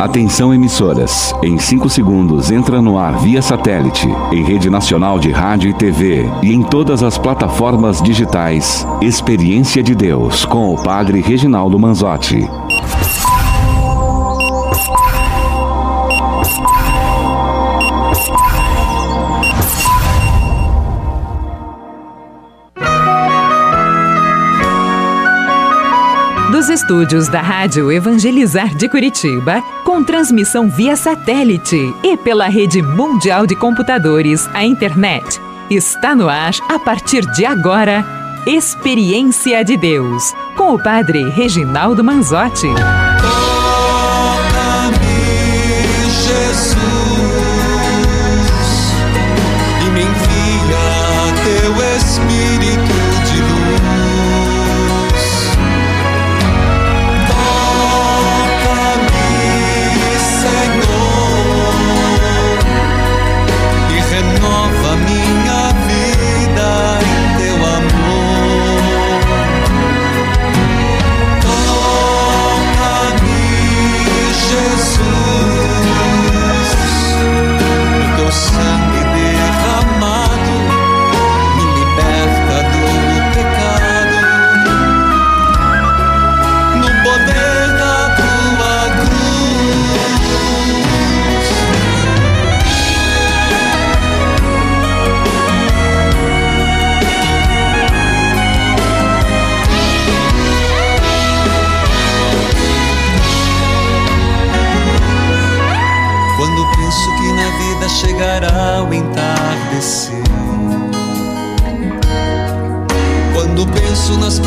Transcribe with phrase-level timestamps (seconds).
[0.00, 5.68] Atenção emissoras, em 5 segundos entra no ar via satélite, em rede nacional de rádio
[5.68, 8.86] e TV e em todas as plataformas digitais.
[9.02, 12.48] Experiência de Deus com o Padre Reginaldo Manzotti.
[26.50, 33.44] Dos estúdios da Rádio Evangelizar de Curitiba, com transmissão via satélite e pela rede mundial
[33.44, 35.40] de computadores, a internet.
[35.68, 38.04] Está no ar, a partir de agora,
[38.46, 42.68] Experiência de Deus, com o Padre Reginaldo Manzotti.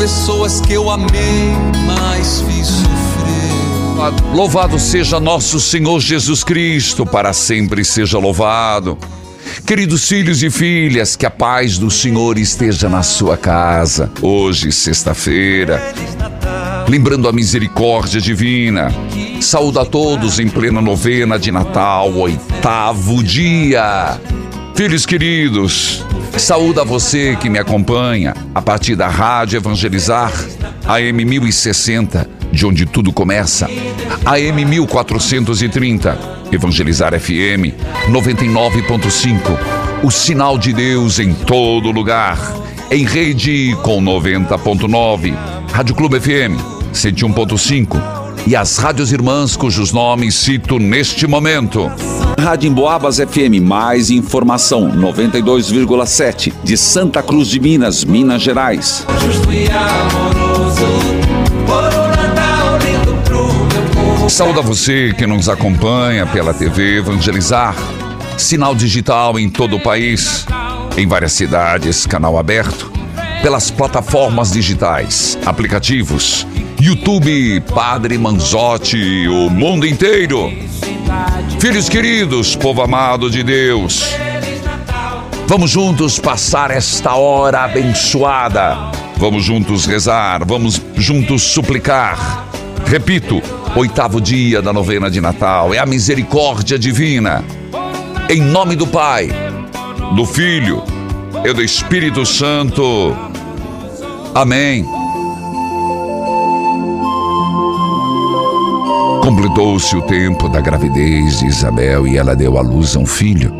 [0.04, 1.50] Pessoas que eu amei,
[1.86, 4.34] mas fiz sofrer.
[4.34, 8.98] Louvado seja nosso Senhor Jesus Cristo, para sempre seja louvado.
[9.66, 14.12] Queridos filhos e filhas, que a paz do Senhor esteja na sua casa.
[14.20, 15.82] Hoje, sexta-feira,
[16.86, 18.92] lembrando a misericórdia divina.
[19.40, 24.20] Saúde a todos em plena novena de Natal, oitavo dia.
[24.74, 26.04] Filhos queridos,
[26.38, 30.32] saúde a você que me acompanha a partir da Rádio Evangelizar,
[30.84, 33.68] AM 1060, de onde tudo começa,
[34.24, 36.18] AM 1430,
[36.52, 37.72] Evangelizar FM
[38.10, 39.58] 99.5,
[40.02, 42.38] o sinal de Deus em todo lugar,
[42.90, 45.34] em rede com 90.9,
[45.72, 46.60] Rádio Clube FM
[46.92, 51.90] 101.5 e as rádios irmãs cujos nomes cito neste momento.
[52.38, 59.06] Rádio Emboabas FM, mais informação 92,7 de Santa Cruz de Minas, Minas Gerais.
[64.28, 67.76] Saúde a você que nos acompanha pela TV Evangelizar,
[68.36, 70.44] sinal digital em todo o país,
[70.96, 72.90] em várias cidades, canal aberto,
[73.42, 76.46] pelas plataformas digitais, aplicativos,
[76.84, 80.52] YouTube, Padre Manzotti, o mundo inteiro.
[81.58, 84.04] Filhos queridos, povo amado de Deus,
[85.46, 88.76] vamos juntos passar esta hora abençoada.
[89.16, 92.46] Vamos juntos rezar, vamos juntos suplicar.
[92.84, 93.40] Repito,
[93.74, 97.42] oitavo dia da novena de Natal é a misericórdia divina.
[98.28, 99.30] Em nome do Pai,
[100.14, 100.84] do Filho
[101.46, 103.16] e do Espírito Santo.
[104.34, 104.84] Amém.
[109.34, 113.52] Completou-se o tempo da gravidez de Isabel e ela deu à luz a um filho.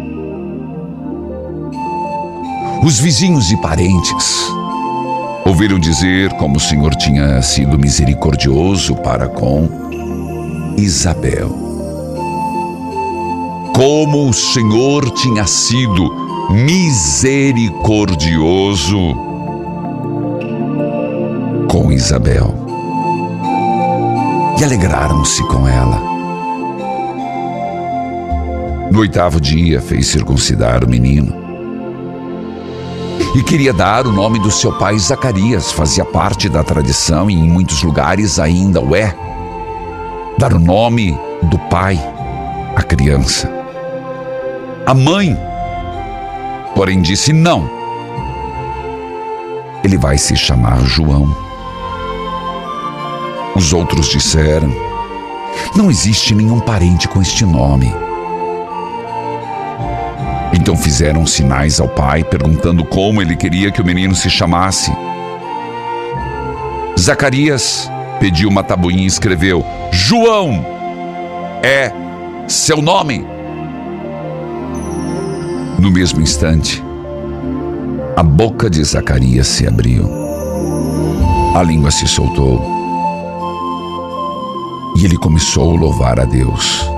[2.85, 4.47] Os vizinhos e parentes
[5.45, 9.69] ouviram dizer como o Senhor tinha sido misericordioso para com
[10.79, 11.49] Isabel.
[13.75, 16.09] Como o Senhor tinha sido
[16.53, 18.97] misericordioso
[21.69, 22.64] com Isabel.
[24.59, 26.01] E alegraram-se com ela.
[28.91, 31.35] No oitavo dia fez circuncidar o menino.
[33.35, 37.49] E queria dar o nome do seu pai Zacarias, fazia parte da tradição e em
[37.49, 39.13] muitos lugares ainda o é.
[40.39, 41.99] Dar o nome do pai
[42.77, 43.51] à criança.
[44.87, 45.37] A mãe,
[46.77, 47.69] porém, disse não.
[49.83, 51.44] Ele vai se chamar João.
[53.55, 54.69] Os outros disseram:
[55.77, 57.95] Não existe nenhum parente com este nome.
[60.53, 64.93] Então fizeram sinais ao pai, perguntando como ele queria que o menino se chamasse.
[66.99, 70.65] Zacarias pediu uma tabuinha e escreveu: João.
[71.63, 71.93] é
[72.49, 73.25] seu nome.
[75.79, 76.83] No mesmo instante,
[78.17, 80.09] a boca de Zacarias se abriu,
[81.55, 82.74] a língua se soltou
[85.05, 86.89] ele começou a louvar a Deus.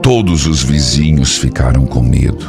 [0.00, 2.46] Todos os vizinhos ficaram com medo.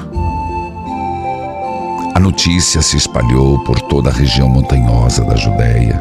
[2.13, 5.99] A notícia se espalhou por toda a região montanhosa da Judéia.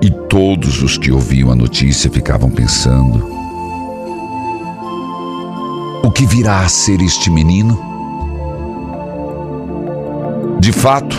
[0.00, 3.28] E todos os que ouviam a notícia ficavam pensando:
[6.02, 7.78] o que virá a ser este menino?
[10.58, 11.16] De fato,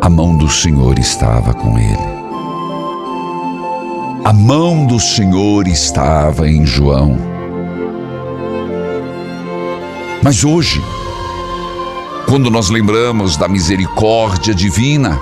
[0.00, 2.23] a mão do Senhor estava com ele.
[4.24, 7.18] A mão do Senhor estava em João.
[10.22, 10.82] Mas hoje,
[12.26, 15.20] quando nós lembramos da misericórdia divina,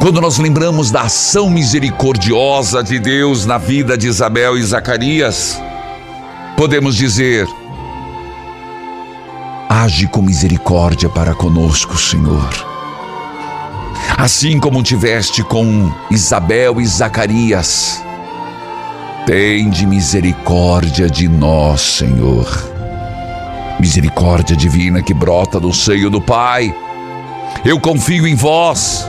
[0.00, 5.62] quando nós lembramos da ação misericordiosa de Deus na vida de Isabel e Zacarias,
[6.56, 7.46] podemos dizer:
[9.68, 12.71] age com misericórdia para conosco, Senhor
[14.22, 18.00] assim como tiveste com Isabel e Zacarias.
[19.26, 22.46] Tende misericórdia de nós, Senhor.
[23.80, 26.72] Misericórdia divina que brota do seio do Pai.
[27.64, 29.04] Eu confio em vós.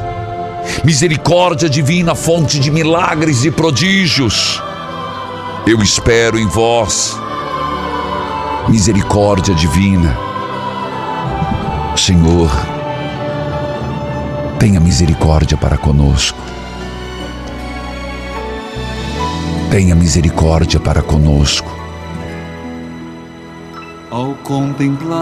[0.83, 4.59] Misericórdia divina, fonte de milagres e prodígios.
[5.67, 7.15] Eu espero em vós.
[8.67, 10.17] Misericórdia divina.
[11.95, 12.72] Senhor,
[14.63, 16.39] tenha misericórdia para conosco.
[19.69, 21.69] Tenha misericórdia para conosco.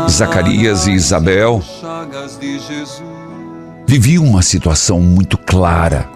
[0.07, 1.59] Zacarias e Isabel
[3.88, 6.07] viviam uma situação muito clara.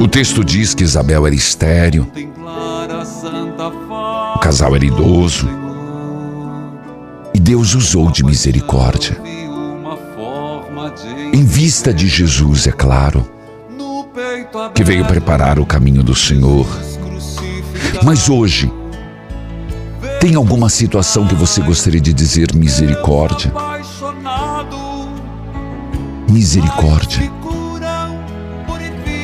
[0.00, 2.06] O texto diz que Isabel era estéril,
[4.36, 5.63] o casal era idoso.
[7.44, 9.20] Deus usou de misericórdia.
[11.30, 13.30] Em vista de Jesus, é claro,
[14.74, 16.66] que veio preparar o caminho do Senhor.
[18.02, 18.72] Mas hoje,
[20.20, 23.52] tem alguma situação que você gostaria de dizer misericórdia?
[26.30, 27.30] Misericórdia.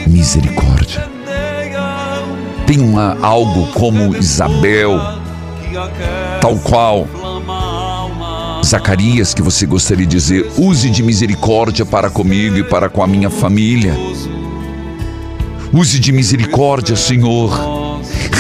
[0.07, 1.09] Misericórdia.
[2.67, 5.01] Tem uma, algo como Isabel,
[6.43, 7.09] tal qual
[8.71, 13.07] Zacarias, que você gostaria de dizer: use de misericórdia para comigo e para com a
[13.07, 13.97] minha família.
[15.73, 17.51] Use de misericórdia, Senhor.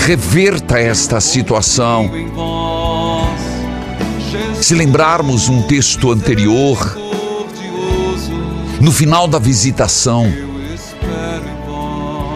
[0.06, 2.08] Reverta esta situação.
[4.60, 6.96] Se lembrarmos um texto anterior,
[8.80, 10.32] no final da visitação,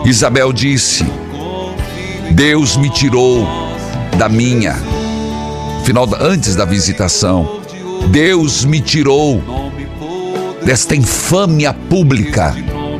[0.04, 1.06] Isabel disse:
[2.32, 3.46] Deus me tirou
[4.18, 4.74] da minha,
[5.84, 7.63] final antes da visitação,
[8.08, 9.42] Deus me tirou
[10.64, 12.54] desta infâmia pública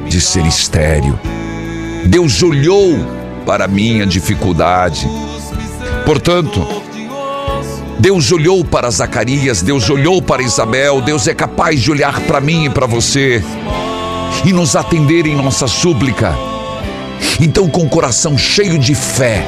[0.09, 1.19] de ser estéreo.
[2.07, 2.97] Deus olhou
[3.47, 5.09] para minha dificuldade.
[6.05, 6.67] Portanto,
[7.99, 12.67] Deus olhou para Zacarias, Deus olhou para Isabel, Deus é capaz de olhar para mim
[12.67, 13.43] e para você
[14.45, 16.35] e nos atender em nossa súplica.
[17.41, 19.45] Então, com o coração cheio de fé,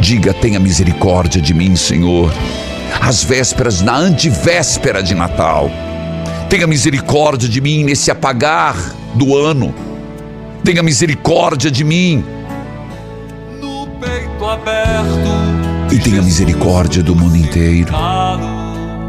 [0.00, 2.32] diga: tenha misericórdia de mim, Senhor
[3.00, 5.70] às vésperas, na antivéspera de Natal.
[6.48, 8.76] Tenha misericórdia de mim nesse apagar
[9.14, 9.74] do ano.
[10.64, 12.24] Tenha misericórdia de mim.
[15.90, 17.92] E tenha misericórdia do mundo inteiro.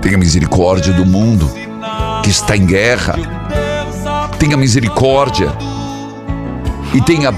[0.01, 1.51] Tenha misericórdia do mundo
[2.23, 3.15] que está em guerra.
[4.39, 5.51] Tenha misericórdia.
[6.93, 7.31] E tenha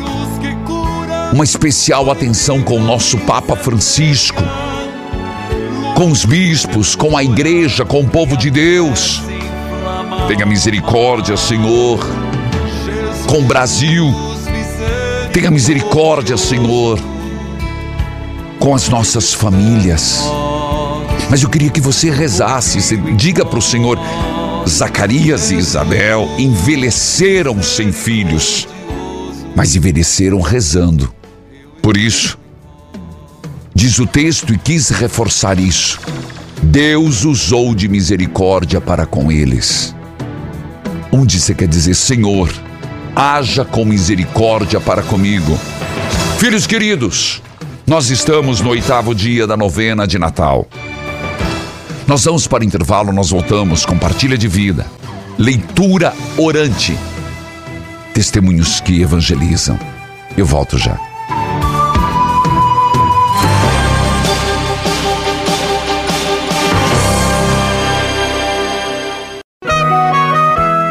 [1.33, 4.43] uma especial atenção com o nosso Papa Francisco
[5.99, 9.21] com os bispos, com a igreja, com o povo de Deus.
[10.29, 11.99] Tenha misericórdia, Senhor,
[13.27, 14.05] com o Brasil.
[15.33, 16.97] Tenha misericórdia, Senhor,
[18.59, 20.23] com as nossas famílias.
[21.29, 23.99] Mas eu queria que você rezasse, você diga para o Senhor:
[24.65, 28.69] Zacarias e Isabel envelheceram sem filhos,
[29.53, 31.13] mas envelheceram rezando.
[31.81, 32.38] Por isso,
[33.79, 36.01] Diz o texto e quis reforçar isso.
[36.61, 39.95] Deus usou de misericórdia para com eles.
[41.09, 42.51] Onde você quer dizer, Senhor,
[43.15, 45.57] haja com misericórdia para comigo.
[46.39, 47.41] Filhos queridos,
[47.87, 50.67] nós estamos no oitavo dia da novena de Natal.
[52.05, 54.85] Nós vamos para o intervalo, nós voltamos com partilha de vida.
[55.37, 56.97] leitura orante.
[58.13, 59.79] Testemunhos que evangelizam.
[60.35, 61.08] Eu volto já.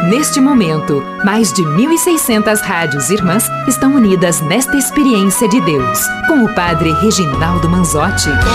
[0.09, 6.55] Neste momento, mais de 1.600 rádios irmãs estão unidas nesta experiência de Deus, com o
[6.55, 8.23] Padre Reginaldo Manzotti.
[8.23, 8.49] Toca-me,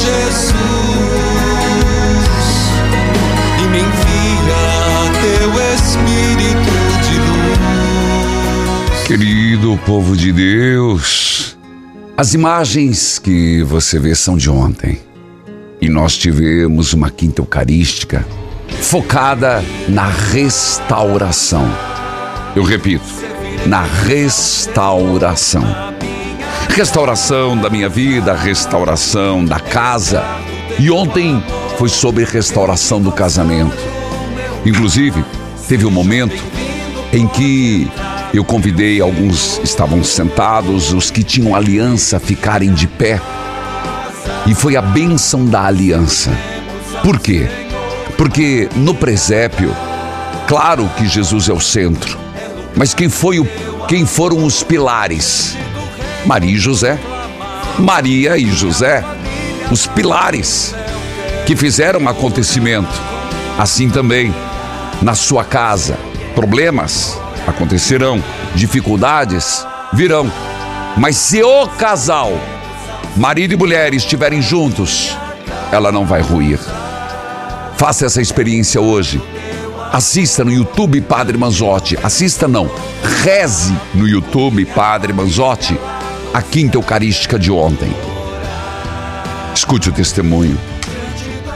[0.00, 0.54] Jesus,
[3.62, 6.72] e me envia teu Espírito
[7.04, 9.06] de luz.
[9.06, 11.58] Querido povo de Deus,
[12.16, 15.02] as imagens que você vê são de ontem.
[15.82, 18.24] E nós tivemos uma quinta eucarística
[18.84, 21.66] focada na restauração.
[22.54, 23.04] Eu repito,
[23.66, 25.64] na restauração.
[26.68, 30.22] Restauração da minha vida, restauração da casa.
[30.78, 31.42] E ontem
[31.78, 33.76] foi sobre restauração do casamento.
[34.66, 35.24] Inclusive,
[35.66, 36.40] teve um momento
[37.12, 37.90] em que
[38.32, 43.20] eu convidei alguns estavam sentados, os que tinham aliança ficarem de pé.
[44.46, 46.30] E foi a bênção da aliança.
[47.02, 47.63] Por quê?
[48.16, 49.74] Porque no presépio,
[50.46, 52.18] claro que Jesus é o centro,
[52.76, 53.46] mas quem foi o
[53.86, 55.56] quem foram os pilares?
[56.24, 56.98] Maria e José.
[57.78, 59.04] Maria e José,
[59.70, 60.74] os pilares
[61.44, 62.88] que fizeram o acontecimento.
[63.58, 64.34] Assim também
[65.02, 65.98] na sua casa,
[66.34, 68.22] problemas acontecerão,
[68.54, 70.32] dificuldades virão.
[70.96, 72.32] Mas se o casal,
[73.16, 75.16] marido e mulher, estiverem juntos,
[75.70, 76.58] ela não vai ruir.
[77.84, 79.20] Faça essa experiência hoje.
[79.92, 81.98] Assista no YouTube Padre Manzotti.
[82.02, 82.66] Assista não.
[83.22, 85.78] Reze no YouTube Padre Manzotti
[86.32, 87.90] a quinta eucarística de ontem.
[89.54, 90.56] Escute o testemunho.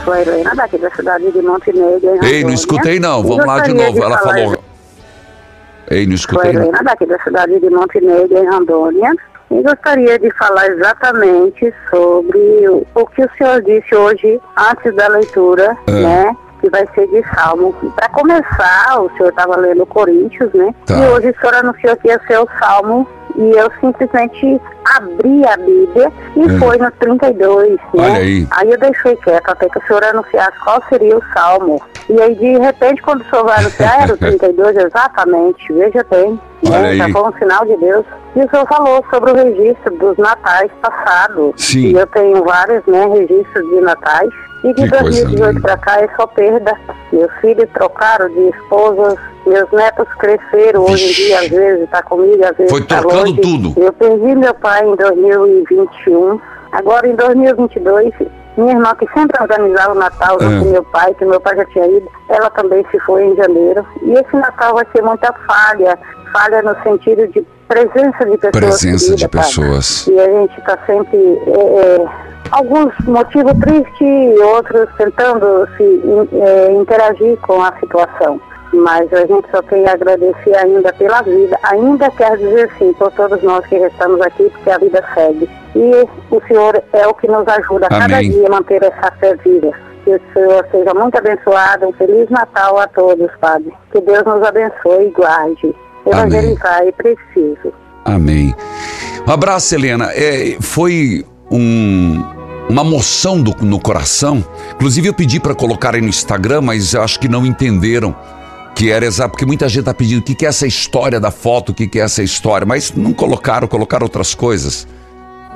[0.03, 2.23] Sou a Helena daqui da cidade de Montenegro.
[2.23, 3.23] em Ei, não escutei não.
[3.23, 4.03] Vamos lá de novo.
[4.03, 4.63] Ela falou.
[5.89, 6.61] Ei, não Sou escutei não.
[6.61, 9.15] Helena daqui da cidade de Montenegro, em Rondônia.
[9.51, 15.07] E gostaria de falar exatamente sobre o, o que o senhor disse hoje, antes da
[15.07, 15.91] leitura, Ah.
[15.91, 16.37] né?
[16.61, 17.73] Que vai ser de Salmo.
[17.95, 20.73] Para começar, o senhor estava lendo Coríntios, né?
[20.85, 20.93] Tá.
[20.95, 23.07] E hoje o senhor anunciou que ia ser o Salmo.
[23.37, 24.59] E eu simplesmente
[24.97, 26.59] abri a Bíblia e É.
[26.59, 27.79] foi no 32, né?
[27.93, 28.45] Olha aí.
[28.51, 31.81] Aí eu deixei quieto até que o senhor anunciasse qual seria o salmo.
[32.09, 35.71] E aí, de repente, quando o senhor vai anunciar, era o 32 exatamente.
[35.71, 36.37] Veja bem.
[36.63, 38.05] Já foi um sinal de Deus.
[38.35, 41.53] E o senhor falou sobre o registro dos natais passados.
[41.57, 41.87] Sim.
[41.87, 44.29] E eu tenho vários né, registros de natais.
[44.63, 45.61] E de Que coisa 2018 linda.
[45.61, 46.73] para cá é só perda.
[47.13, 49.15] Meus filhos trocaram de esposas.
[49.47, 53.21] Meus netos cresceram hoje em dia, às vezes está comigo, às vezes Foi tá trocando
[53.29, 53.41] longe.
[53.41, 53.73] tudo.
[53.81, 56.39] Eu perdi meu pai em 2021.
[56.73, 58.13] Agora em 2022,
[58.57, 60.59] minha irmã que sempre organizava o Natal junto É.
[60.59, 63.83] com meu pai, que meu pai já tinha ido, ela também se foi em janeiro.
[64.03, 65.97] E esse Natal vai ser muita falha.
[66.31, 68.51] Falha no sentido de presença de pessoas.
[68.51, 69.61] Presença de queridas, tá?
[69.61, 70.07] pessoas.
[70.07, 71.17] E a gente está sempre.
[71.17, 76.01] é, é, alguns motivos tristes e outros tentando se
[76.33, 78.41] é, interagir com a situação.
[78.71, 81.57] Mas a gente só tem a agradecer ainda pela vida.
[81.63, 85.49] Ainda quer dizer sim por todos nós que estamos aqui, porque a vida segue.
[85.75, 89.35] E o Senhor é o que nos ajuda a cada dia a manter essa fé
[89.37, 89.71] viva.
[90.03, 91.87] Que o Senhor seja muito abençoado.
[91.87, 93.73] Um Feliz Natal a todos, Padre.
[93.91, 95.75] Que Deus nos abençoe e guarde.
[96.05, 97.73] Evangelizar é preciso.
[98.05, 98.55] Amém.
[99.27, 100.11] Um abraço, Helena.
[100.13, 102.23] É, foi um-
[102.69, 104.43] uma moção do- no coração.
[104.75, 108.15] Inclusive, eu pedi para colocarem no Instagram, mas eu acho que não entenderam
[108.75, 111.31] que era exato, porque muita gente está pedindo o que, que é essa história da
[111.31, 114.87] foto, o que, que é essa história, mas não colocaram, colocaram outras coisas.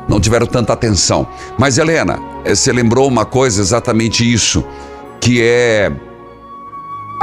[0.09, 1.25] Não tiveram tanta atenção.
[1.57, 4.63] Mas, Helena, eh, você lembrou uma coisa, exatamente isso,
[5.21, 5.89] que é.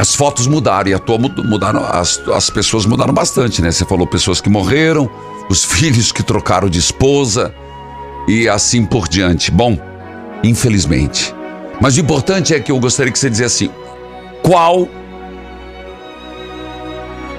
[0.00, 3.70] As fotos mudaram e a tua mud- mudaram, as, as pessoas mudaram bastante, né?
[3.70, 5.10] Você falou pessoas que morreram,
[5.46, 7.54] os filhos que trocaram de esposa
[8.26, 9.50] e assim por diante.
[9.50, 9.78] Bom,
[10.42, 11.34] infelizmente.
[11.82, 13.74] Mas o importante é que eu gostaria que você dissesse assim:
[14.42, 14.88] qual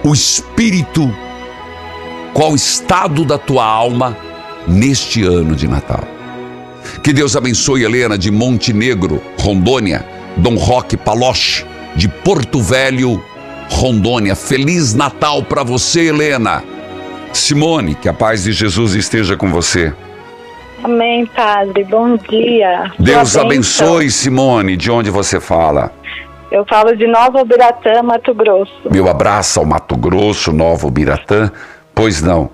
[0.03, 1.11] o espírito,
[2.31, 4.15] qual o estado da tua alma
[4.67, 6.03] neste ano de Natal?
[7.01, 10.05] Que Deus abençoe Helena de Montenegro, Rondônia,
[10.37, 13.23] Dom Roque Paloche, de Porto Velho,
[13.69, 14.35] Rondônia.
[14.35, 16.63] Feliz Natal para você, Helena.
[17.33, 19.93] Simone, que a paz de Jesus esteja com você.
[20.83, 21.83] Amém, Padre.
[21.83, 22.91] Bom dia.
[22.97, 23.41] Deus bênção.
[23.43, 25.91] abençoe, Simone, de onde você fala.
[26.51, 28.73] Eu falo de Nova Ubiratã, Mato Grosso.
[28.91, 31.49] Meu abraço ao Mato Grosso, Novo Biratã.
[31.95, 32.49] Pois não.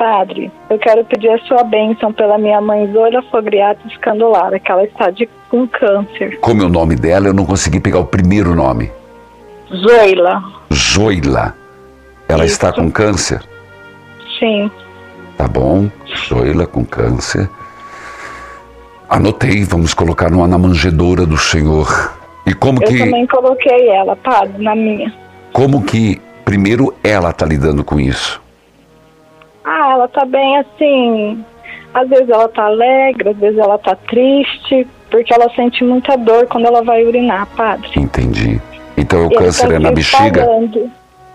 [0.00, 4.82] Padre, eu quero pedir a sua bênção pela minha mãe Zoila Fogriato Escandolara, que ela
[4.82, 6.40] está de, com câncer.
[6.40, 7.26] Como é o nome dela?
[7.26, 8.90] Eu não consegui pegar o primeiro nome.
[9.70, 10.42] Zoila,
[10.72, 11.54] Zoila.
[12.30, 12.54] Ela Isso.
[12.54, 13.42] está com câncer?
[14.38, 14.70] sim.
[15.36, 15.90] Tá bom.
[16.26, 17.46] Zoila com câncer.
[19.06, 22.14] Anotei, vamos colocar numa na manjedoura do Senhor.
[22.46, 25.12] E como Eu que, também coloquei ela, Padre, na minha.
[25.52, 28.39] como que primeiro ela tá lidando com isso?
[29.72, 31.44] Ah, ela tá bem assim.
[31.94, 36.46] Às vezes ela tá alegre, às vezes ela tá triste, porque ela sente muita dor
[36.48, 37.88] quando ela vai urinar, Padre.
[37.96, 38.60] Entendi.
[38.96, 40.46] Então o câncer tá é na se bexiga?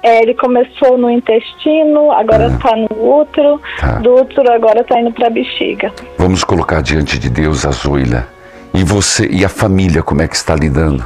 [0.04, 3.94] É, ele começou no intestino, agora tá no útero, Tá.
[4.00, 5.92] do útero agora tá indo pra bexiga.
[6.18, 8.28] Vamos colocar diante de Deus a Zoila.
[8.74, 11.06] E você e a família, como é que está lidando?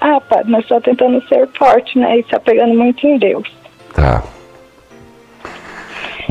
[0.00, 2.18] Ah, Padre, mas só tentando ser forte, né?
[2.18, 3.50] E se apegando muito em Deus.
[3.94, 4.22] Tá.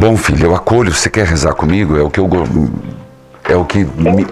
[0.01, 0.91] Bom, filho, eu acolho.
[0.91, 1.95] Você quer rezar comigo?
[1.95, 2.27] É o que eu
[3.47, 4.25] é o que me-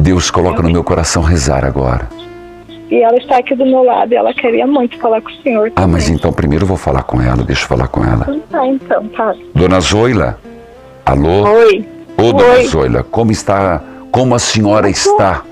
[0.00, 2.08] Deus coloca no meu coração rezar agora.
[2.90, 5.70] E ela está aqui do meu lado e ela queria muito falar com o senhor.
[5.76, 6.18] Ah, mas também.
[6.18, 7.44] então primeiro eu vou falar com ela.
[7.44, 8.22] Deixa eu falar com ela.
[8.28, 9.48] Então tá, então, Padre.
[9.54, 10.36] Dona Zoila.
[11.04, 11.44] Alô?
[11.48, 11.88] Oi.
[12.18, 12.66] Ô, Dona Oi.
[12.66, 13.80] Zoila, como está?
[14.10, 15.42] Como a senhora está?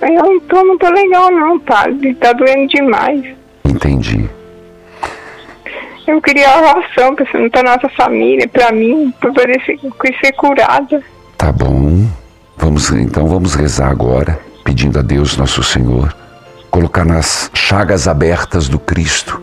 [0.00, 2.14] Eu não tô legal não, Padre.
[2.14, 3.24] Tá doendo demais.
[3.64, 4.30] Entendi.
[6.06, 9.78] Eu queria oração pra, pra nossa família, pra mim, pra poder ser,
[10.20, 11.02] ser curada.
[11.36, 12.06] Tá bom.
[12.56, 16.16] Vamos então vamos rezar agora, pedindo a Deus nosso Senhor,
[16.70, 19.42] colocar nas chagas abertas do Cristo.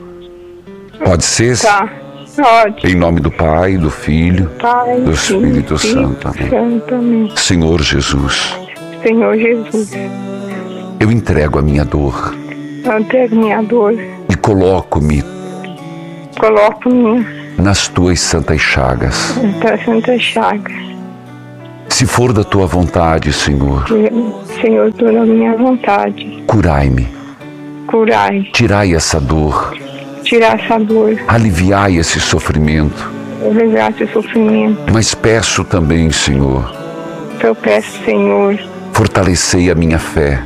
[1.04, 1.60] Pode ser?
[1.60, 1.90] Tá.
[2.36, 2.88] Pode.
[2.88, 6.30] Em nome do Pai, do Filho, Pai, do Espírito Santo.
[6.30, 6.50] Amém.
[6.50, 7.38] Santo, amém.
[7.38, 8.58] Senhor Jesus,
[9.04, 9.92] Senhor Jesus,
[11.00, 12.34] eu entrego a minha dor
[12.84, 15.24] eu entrego minha dor, e coloco-me
[16.38, 16.90] coloco
[17.58, 19.36] nas tuas santas chagas.
[19.60, 20.74] pra Santa Chaga.
[21.90, 23.86] Se for da tua vontade, Senhor,
[24.60, 27.08] Senhor, toda a minha vontade, curai-me,
[27.88, 29.78] curai, tirai essa dor,
[30.24, 33.12] tirar essa dor, aliviai esse sofrimento.
[33.46, 34.92] aliviar esse sofrimento.
[34.92, 36.74] Mas peço também, Senhor,
[37.40, 38.58] Eu peço, Senhor,
[38.94, 40.42] fortalecei a minha fé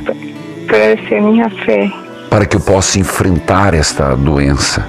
[0.66, 1.90] para ser minha fé,
[2.28, 4.86] para que eu possa enfrentar esta doença.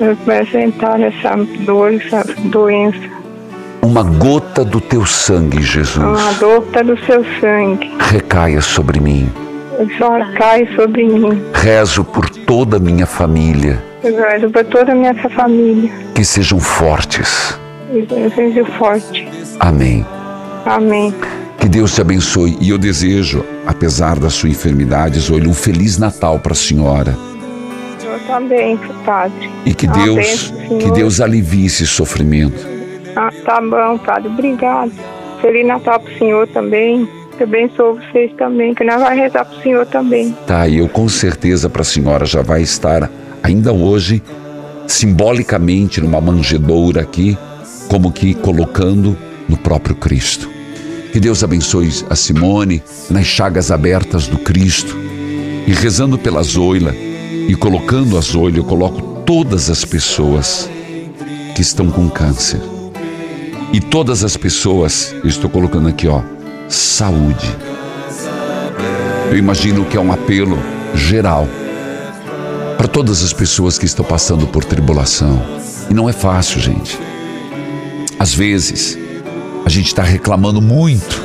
[0.00, 2.98] Apresentar essa dor, essa doença.
[3.82, 7.90] Uma gota do teu sangue, Uma Jesus, dor tá do seu sangue.
[8.10, 9.28] recaia sobre mim.
[9.98, 11.42] Só cai sobre mim.
[11.52, 15.90] Rezo por toda a minha família, Eu rezo para toda a minha família.
[16.14, 17.58] que sejam fortes.
[17.92, 19.28] Eu seja forte.
[19.58, 20.06] Amém.
[20.64, 21.12] Amém.
[21.58, 22.56] Que Deus te abençoe.
[22.60, 27.16] E eu desejo, apesar da sua enfermidade, Zoila, um Feliz Natal para a senhora.
[28.22, 29.50] Eu também, Padre.
[29.66, 32.66] E que Deus, que Deus alivie esse sofrimento.
[33.16, 34.28] Ah, tá bom, Padre.
[34.28, 34.92] Obrigado.
[35.40, 37.08] Feliz Natal pro senhor também.
[37.36, 38.74] Que abençoe vocês também.
[38.74, 40.32] Que nós vamos rezar pro senhor também.
[40.46, 43.10] Tá, e eu com certeza para a senhora já vai estar
[43.42, 44.22] ainda hoje
[44.86, 47.36] simbolicamente numa manjedoura aqui,
[47.88, 49.16] como que colocando
[49.48, 50.48] no próprio Cristo.
[51.12, 54.96] Que Deus abençoe a Simone nas chagas abertas do Cristo
[55.66, 56.94] e rezando pela Zoila
[57.52, 60.70] e colocando a Zoila, eu coloco todas as pessoas
[61.54, 62.58] que estão com câncer.
[63.74, 66.22] E todas as pessoas, eu estou colocando aqui, ó,
[66.66, 67.54] saúde.
[69.30, 70.58] Eu imagino que é um apelo
[70.94, 71.46] geral
[72.78, 75.38] para todas as pessoas que estão passando por tribulação.
[75.90, 76.98] E não é fácil, gente.
[78.18, 78.96] Às vezes,
[79.62, 81.22] a gente está reclamando muito.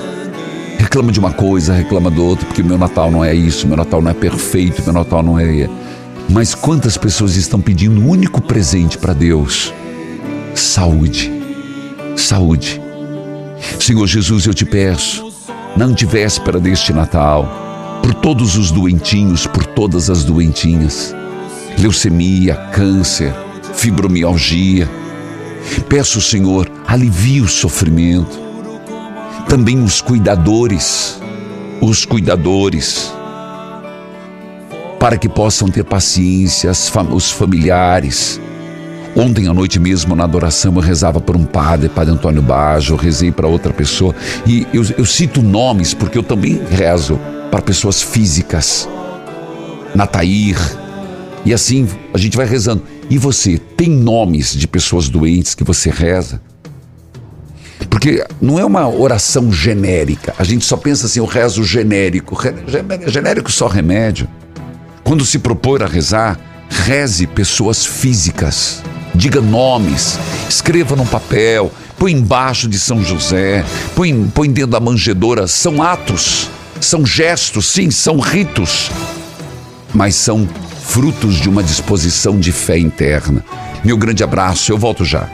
[0.77, 4.01] Reclama de uma coisa, reclama do outro, porque meu Natal não é isso, meu Natal
[4.01, 5.69] não é perfeito, meu Natal não é.
[6.29, 9.73] Mas quantas pessoas estão pedindo um único presente para Deus?
[10.53, 11.31] Saúde.
[12.15, 12.81] Saúde.
[13.79, 15.31] Senhor Jesus, eu te peço,
[15.75, 21.15] na antivéspera deste Natal, por todos os doentinhos, por todas as doentinhas,
[21.79, 23.33] leucemia, câncer,
[23.73, 24.89] fibromialgia.
[25.87, 28.39] Peço, Senhor, alivie o sofrimento.
[29.47, 31.19] Também os cuidadores,
[31.81, 33.13] os cuidadores,
[35.07, 38.41] para que possam ter paciência, fam- os familiares.
[39.15, 42.97] Ontem à noite mesmo, na adoração, eu rezava por um padre, Padre Antônio Baggio, eu
[42.97, 44.13] rezei para outra pessoa.
[44.45, 47.17] E eu, eu cito nomes porque eu também rezo
[47.49, 48.89] para pessoas físicas.
[49.95, 50.57] Natair.
[51.45, 52.83] E assim a gente vai rezando.
[53.09, 56.41] E você, tem nomes de pessoas doentes que você reza?
[57.89, 60.33] Porque não é uma oração genérica.
[60.37, 62.37] A gente só pensa assim, eu rezo genérico.
[63.07, 64.27] Genérico só remédio.
[65.07, 66.37] Quando se propor a rezar,
[66.69, 68.83] reze pessoas físicas.
[69.15, 73.63] Diga nomes Escreva num papel, põe embaixo de São José,
[73.95, 75.47] põe, põe dentro da manjedoura.
[75.47, 76.49] São atos,
[76.81, 78.91] são gestos, sim, são ritos,
[79.93, 80.45] mas são
[80.83, 83.45] frutos de uma disposição de fé interna.
[83.85, 85.29] Meu grande abraço, eu volto já.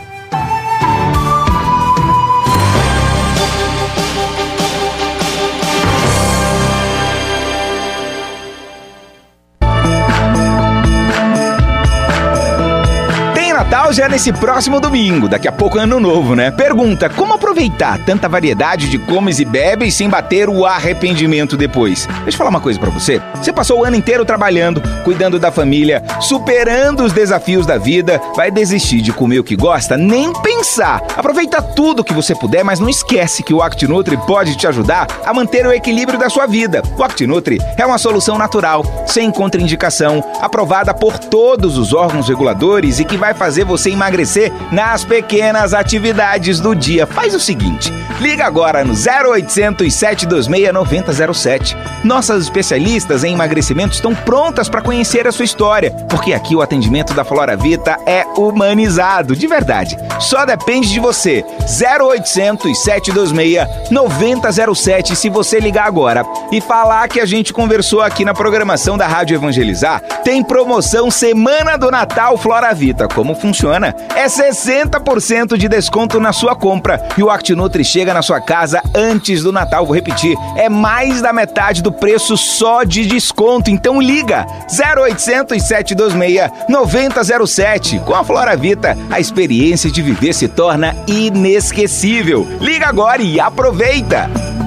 [13.94, 16.52] Natal já é nesse próximo domingo, daqui a pouco é ano novo, né?
[16.52, 22.08] Pergunta: como aproveitar tanta variedade de comes e bebes sem bater o arrependimento depois?
[22.24, 23.22] Deixa eu falar uma coisa para você.
[23.36, 28.50] Você passou o ano inteiro trabalhando, cuidando da família, superando os desafios da vida, vai
[28.50, 29.96] desistir de comer o que gosta?
[29.96, 31.02] Nem pensar.
[31.16, 35.34] Aproveita tudo que você puder, mas não esquece que o ActiNutri pode te ajudar a
[35.34, 36.82] manter o equilíbrio da sua vida.
[36.98, 43.06] O ActiNutri é uma solução natural, sem contraindicação, aprovada por todos os órgãos reguladores e
[43.06, 47.06] que vai fazer fazer você emagrecer nas pequenas atividades do dia.
[47.06, 47.92] Faz o seguinte:
[48.22, 51.78] liga agora no 0800 726 9007.
[52.04, 57.14] Nossas especialistas em emagrecimento estão prontas para conhecer a sua história, porque aqui o atendimento
[57.14, 59.98] da Flora Vita é humanizado, de verdade.
[60.20, 61.44] Só depende de você.
[61.64, 68.34] 0800 726 9007 se você ligar agora e falar que a gente conversou aqui na
[68.34, 73.08] programação da Rádio Evangelizar, tem promoção Semana do Natal Flora Vita.
[73.08, 73.73] Como funciona?
[74.16, 79.44] É 60% de desconto na sua compra e o ActiNutri chega na sua casa antes
[79.44, 79.86] do Natal.
[79.86, 83.72] Vou repetir, é mais da metade do preço só de desconto.
[83.72, 88.00] Então liga 0800 726 9007.
[88.00, 92.48] Com a Flora Vita, a experiência de viver se torna inesquecível.
[92.60, 94.63] Liga agora e aproveita!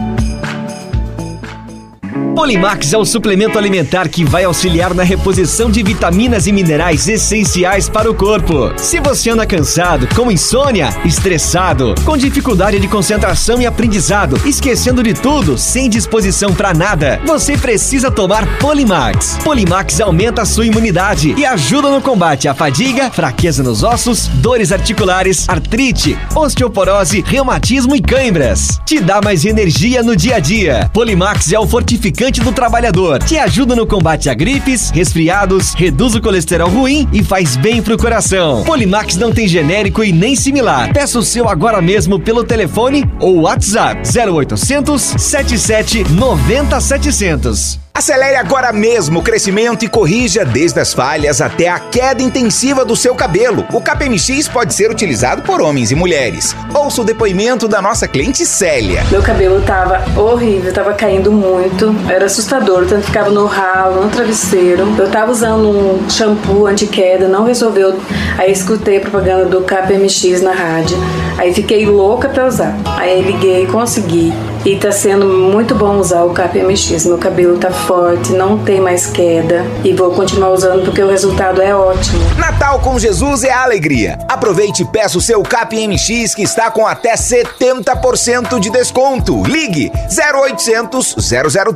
[2.37, 7.88] Polimax é o suplemento alimentar que vai auxiliar na reposição de vitaminas e minerais essenciais
[7.88, 8.75] para o corpo.
[8.77, 15.14] Se você anda cansado, com insônia, estressado, com dificuldade de concentração e aprendizado, esquecendo de
[15.14, 19.38] tudo, sem disposição para nada, você precisa tomar Polimax.
[19.42, 24.72] Polimax aumenta a sua imunidade e ajuda no combate à fadiga, fraqueza nos ossos, dores
[24.72, 28.79] articulares, artrite, osteoporose, reumatismo e cãibras.
[28.85, 30.90] Te dá mais energia no dia a dia.
[30.92, 33.23] Polimax é o fortificante do trabalhador.
[33.23, 37.97] Te ajuda no combate a gripes, resfriados, reduz o colesterol ruim e faz bem pro
[37.97, 38.65] coração.
[38.65, 40.93] Polimax não tem genérico e nem similar.
[40.93, 47.86] Peça o seu agora mesmo pelo telefone ou WhatsApp 0800 77 90 700.
[47.97, 52.95] Acelere agora mesmo o crescimento e corrija desde as falhas até a queda intensiva do
[52.95, 53.65] seu cabelo.
[53.73, 56.55] O KPMX pode ser utilizado por homens e mulheres.
[56.75, 59.03] Ouça o depoimento da nossa cliente Célia.
[59.11, 64.95] Meu cabelo tava horrível, tava caindo muito, era assustador, tanto ficava no ralo, no travesseiro.
[64.99, 67.99] Eu tava usando um shampoo anti-queda, não resolveu.
[68.37, 70.99] Aí escutei a propaganda do KPMX na rádio.
[71.39, 72.77] Aí fiquei louca pra usar.
[72.85, 74.35] Aí liguei, consegui.
[74.67, 77.07] E tá sendo muito bom usar o KPMX.
[77.07, 79.64] Meu cabelo tá forte, não tem mais queda.
[79.85, 82.18] E vou continuar usando porque o resultado é ótimo.
[82.37, 84.18] Natal com Jesus é alegria.
[84.29, 89.42] Aproveite e peça o seu KPMX que está com até 70% de desconto.
[89.44, 91.16] Ligue 0800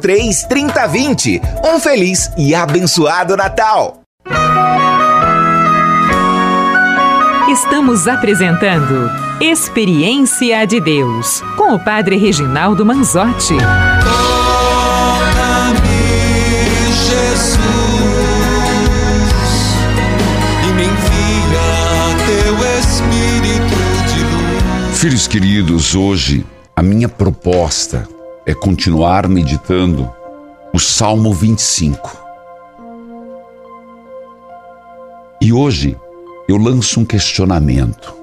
[0.00, 1.42] 003 3020.
[1.64, 4.00] Um feliz e abençoado Natal.
[7.48, 13.56] Estamos apresentando Experiência de Deus com o Padre Reginaldo Manzotti.
[25.00, 26.44] Filhos queridos, hoje
[26.76, 28.06] a minha proposta
[28.44, 30.12] é continuar meditando
[30.74, 32.18] o Salmo 25.
[35.40, 35.98] E hoje
[36.46, 38.14] eu lanço um questionamento.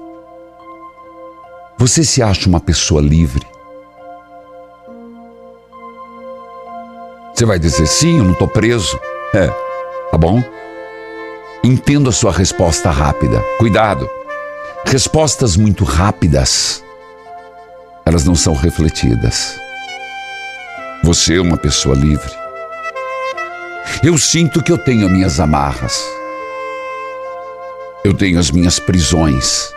[1.76, 3.44] Você se acha uma pessoa livre?
[7.34, 8.96] Você vai dizer sim, eu não estou preso.
[9.34, 9.48] É,
[10.12, 10.40] tá bom?
[11.64, 13.42] Entendo a sua resposta rápida.
[13.58, 14.08] Cuidado.
[14.90, 16.82] Respostas muito rápidas,
[18.06, 19.54] elas não são refletidas.
[21.04, 22.32] Você é uma pessoa livre.
[24.02, 26.02] Eu sinto que eu tenho minhas amarras.
[28.02, 29.74] Eu tenho as minhas prisões.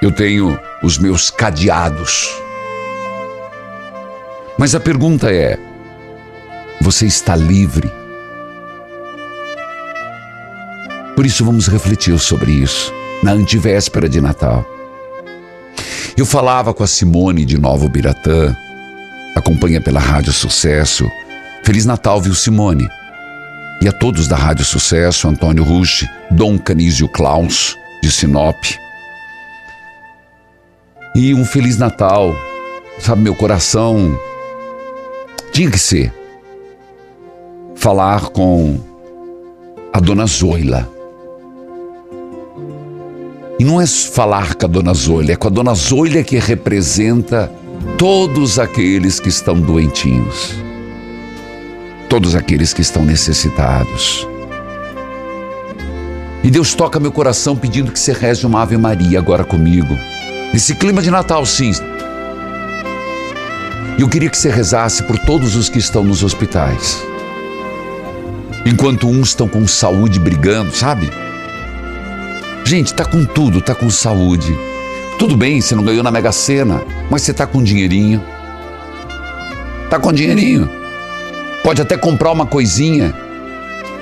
[0.00, 2.30] Eu tenho os meus cadeados.
[4.56, 5.58] Mas a pergunta é:
[6.80, 7.92] você está livre?
[11.14, 14.64] Por isso vamos refletir sobre isso na antivéspera de Natal.
[16.16, 18.56] Eu falava com a Simone de Novo Biratã,
[19.34, 21.10] acompanha pela Rádio Sucesso.
[21.62, 22.88] Feliz Natal, viu, Simone?
[23.82, 28.56] E a todos da Rádio Sucesso, Antônio Rush, Dom Canísio Klaus, de Sinop,
[31.14, 32.34] E um Feliz Natal.
[32.98, 34.18] Sabe, meu coração
[35.52, 36.12] tinha que ser
[37.74, 38.78] falar com
[39.92, 40.95] a dona Zoila.
[43.58, 47.50] E não é falar com a dona Zoila, é com a dona Zoila que representa
[47.96, 50.54] todos aqueles que estão doentinhos,
[52.10, 54.28] todos aqueles que estão necessitados.
[56.44, 59.96] E Deus toca meu coração pedindo que você reze uma Ave Maria agora comigo.
[60.52, 61.72] Nesse clima de Natal, sim.
[63.98, 67.02] E eu queria que você rezasse por todos os que estão nos hospitais.
[68.66, 71.10] Enquanto uns estão com saúde brigando, sabe?
[72.66, 74.52] Gente, tá com tudo, tá com saúde.
[75.20, 78.20] Tudo bem, você não ganhou na Mega Sena, mas você tá com dinheirinho.
[79.88, 80.68] Tá com dinheirinho.
[81.62, 83.14] Pode até comprar uma coisinha,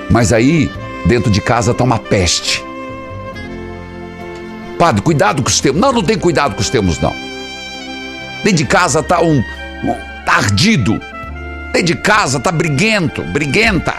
[0.09, 0.71] mas aí
[1.05, 2.65] dentro de casa tá uma peste.
[4.79, 5.79] Padre, cuidado com os termos.
[5.79, 7.13] Não, não tem cuidado com os termos, não.
[8.43, 9.37] Dentro de casa tá um,
[9.83, 9.93] um
[10.25, 10.99] tá ardido.
[11.71, 13.93] Dentro de casa tá briguento, briguenta.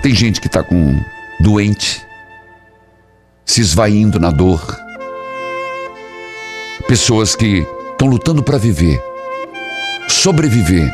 [0.00, 0.98] Tem gente que tá com
[1.38, 2.06] doente,
[3.44, 4.60] se esvaindo na dor.
[6.88, 9.02] Pessoas que estão lutando para viver,
[10.08, 10.92] sobreviver.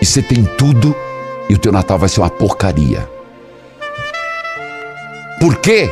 [0.00, 0.94] E você tem tudo
[1.48, 3.08] e o teu Natal vai ser uma porcaria.
[5.40, 5.90] Por quê?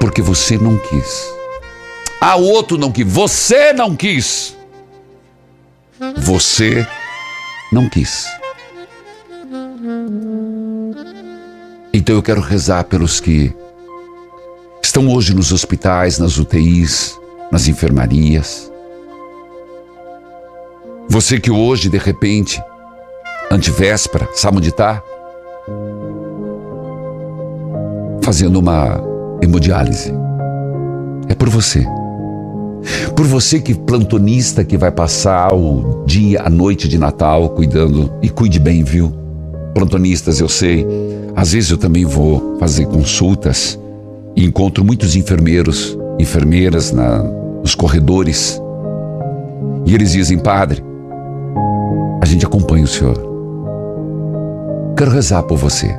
[0.00, 1.36] Porque você não quis.
[2.20, 3.06] Ah, o outro não quis.
[3.06, 4.56] Você não quis.
[6.16, 6.86] Você
[7.72, 8.26] não quis.
[11.96, 13.50] Então eu quero rezar pelos que
[14.82, 17.18] estão hoje nos hospitais, nas UTIs,
[17.50, 18.70] nas enfermarias.
[21.08, 22.62] Você que hoje, de repente,
[23.50, 25.02] antivéspera, sabe onde está?
[28.22, 29.02] Fazendo uma
[29.40, 30.12] hemodiálise.
[31.30, 31.82] É por você.
[33.16, 38.28] Por você que plantonista que vai passar o dia, a noite de Natal cuidando e
[38.28, 39.25] cuide bem, viu?
[39.76, 40.86] Plantonistas, eu sei.
[41.36, 43.78] Às vezes eu também vou fazer consultas
[44.34, 47.22] e encontro muitos enfermeiros, enfermeiras na,
[47.60, 48.58] nos corredores.
[49.84, 50.82] E eles dizem, padre,
[52.22, 53.18] a gente acompanha o senhor.
[54.96, 55.94] Quero rezar por você,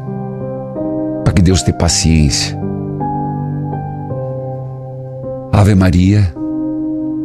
[1.24, 2.60] para que Deus tenha paciência.
[5.54, 6.34] Ave Maria,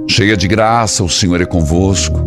[0.07, 2.21] cheia de graça, o Senhor é convosco.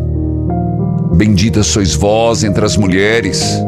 [1.16, 3.64] Bendita sois vós entre as mulheres,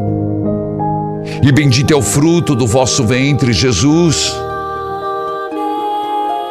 [1.42, 4.34] e bendito é o fruto do vosso ventre, Jesus.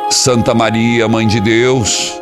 [0.09, 2.13] Santa Maria, Mãe de Deus,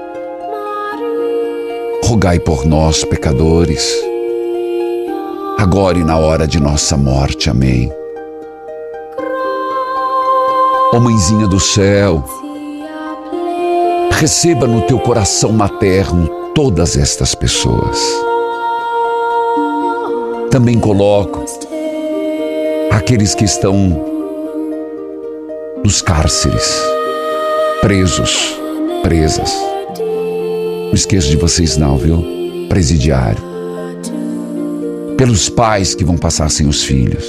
[2.04, 4.06] rogai por nós, pecadores
[5.58, 7.50] agora e na hora de nossa morte.
[7.50, 7.92] Amém.
[10.94, 12.24] Ó Mãezinha do céu,
[14.12, 18.00] receba no teu coração materno todas estas pessoas.
[20.52, 21.44] Também coloco
[22.96, 23.76] aqueles que estão
[25.84, 26.82] nos cárceres,
[27.82, 28.58] presos,
[29.04, 29.54] presas.
[30.00, 32.24] Não esqueça de vocês não, viu?
[32.70, 33.56] Presidiário
[35.18, 37.26] pelos pais que vão passar sem os filhos.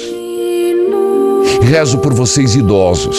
[1.62, 3.18] Rezo por vocês idosos,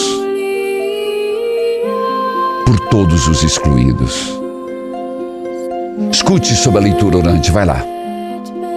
[2.66, 4.38] por todos os excluídos.
[6.10, 7.97] Escute sobre a leitura orante, vai lá.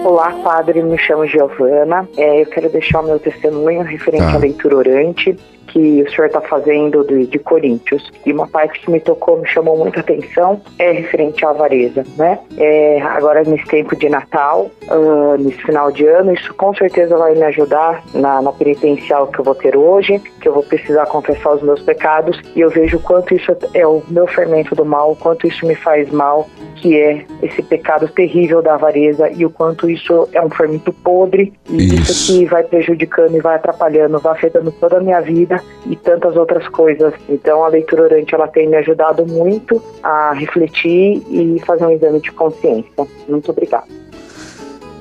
[0.04, 2.08] Olá, padre, me chamo Giovana.
[2.16, 4.34] É, eu quero deixar o meu testemunho referente tá.
[4.34, 5.38] à leitura orante
[5.72, 8.10] que o senhor está fazendo de, de, Coríntios.
[8.24, 12.38] E uma parte que me tocou, me chamou muita atenção, é referente à avareza, né?
[12.58, 17.34] É, agora, nesse tempo de Natal, uh, nesse final de ano, isso com certeza vai
[17.34, 21.54] me ajudar na, na penitencial que eu vou ter hoje, que eu vou precisar confessar
[21.54, 25.12] os meus pecados, e eu vejo o quanto isso é o meu fermento do mal,
[25.12, 29.50] o quanto isso me faz mal, que é esse pecado terrível da avareza e o
[29.50, 34.18] quanto isso é um fermento podre e isso, isso que vai prejudicando e vai atrapalhando,
[34.18, 37.12] vai afetando toda a minha vida e tantas outras coisas.
[37.28, 42.20] Então a leitura orante ela tem me ajudado muito a refletir e fazer um exame
[42.20, 43.06] de consciência.
[43.28, 43.86] Muito obrigada.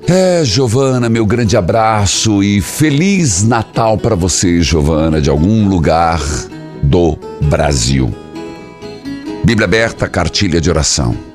[0.08, 6.19] É, Giovana, meu grande abraço e feliz Natal para você, Giovana, de algum lugar
[6.84, 8.13] do Brasil.
[9.43, 11.30] Bíblia aberta, cartilha de oração.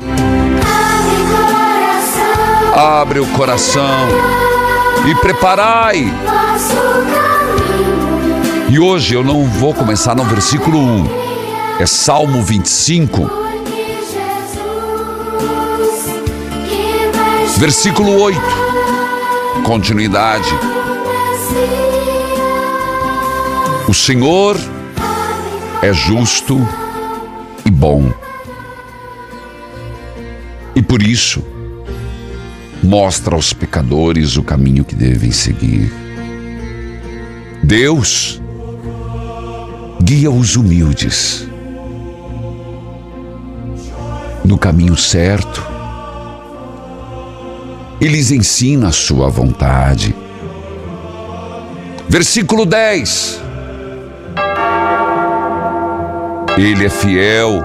[2.76, 4.06] Abre o coração
[5.08, 6.12] e preparai
[8.68, 11.06] e hoje eu não vou começar no versículo 1,
[11.78, 13.30] é Salmo 25.
[17.58, 18.40] Versículo 8,
[19.64, 20.48] continuidade.
[23.88, 24.56] O Senhor
[25.80, 26.58] é justo
[27.64, 28.12] e bom.
[30.74, 31.42] E por isso,
[32.86, 35.92] mostra aos pecadores o caminho que devem seguir.
[37.62, 38.40] Deus
[40.00, 41.48] guia os humildes
[44.44, 45.66] no caminho certo
[48.00, 50.14] e lhes ensina a sua vontade.
[52.08, 53.42] Versículo 10.
[56.56, 57.64] Ele é fiel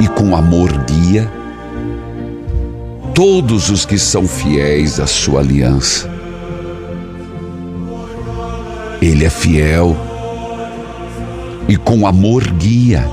[0.00, 1.45] e com amor guia
[3.16, 6.06] todos os que são fiéis à sua aliança.
[9.00, 9.96] Ele é fiel
[11.66, 13.08] e com amor guia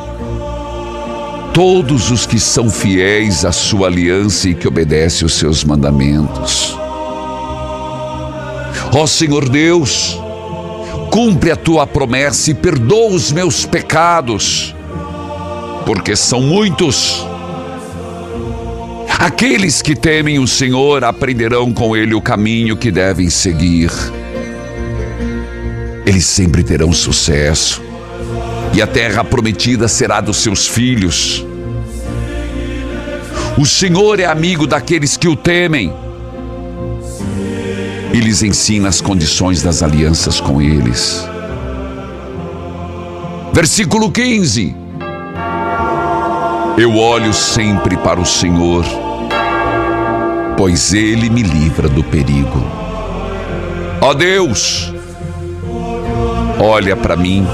[1.54, 6.78] todos os que são fiéis à sua aliança e que obedecem os seus mandamentos.
[8.94, 10.20] Ó Senhor Deus,
[11.12, 14.76] cumpre a tua promessa e perdoa os meus pecados,
[15.86, 17.26] porque são muitos.
[19.24, 23.90] Aqueles que temem o Senhor aprenderão com ele o caminho que devem seguir.
[26.06, 27.82] Eles sempre terão sucesso
[28.74, 31.46] e a terra prometida será dos seus filhos.
[33.58, 35.94] O Senhor é amigo daqueles que o temem
[38.12, 41.26] e lhes ensina as condições das alianças com eles.
[43.54, 44.76] Versículo 15:
[46.78, 48.84] Eu olho sempre para o Senhor,
[50.64, 52.66] pois Ele me livra do perigo.
[54.00, 54.94] Ó Deus,
[56.58, 57.46] olha para mim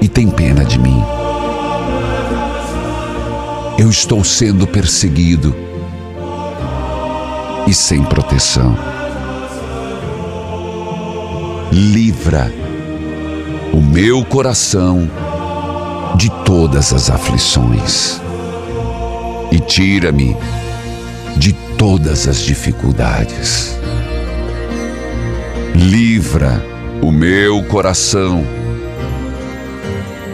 [0.00, 1.00] e tem pena de mim.
[3.78, 5.54] Eu estou sendo perseguido
[7.68, 8.76] e sem proteção.
[11.70, 12.52] Livra
[13.72, 15.08] o meu coração
[16.16, 18.20] de todas as aflições
[19.52, 20.34] e tira-me
[21.36, 23.76] de todas as dificuldades.
[25.74, 26.64] Livra
[27.02, 28.44] o meu coração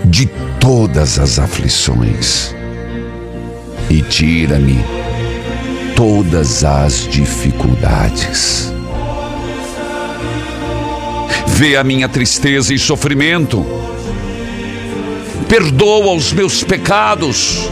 [0.04, 0.26] de
[0.60, 2.54] todas as aflições
[3.90, 4.78] e tira-me
[5.96, 8.72] todas as dificuldades.
[11.48, 13.66] Vê a minha tristeza e sofrimento,
[15.48, 17.68] perdoa os meus pecados,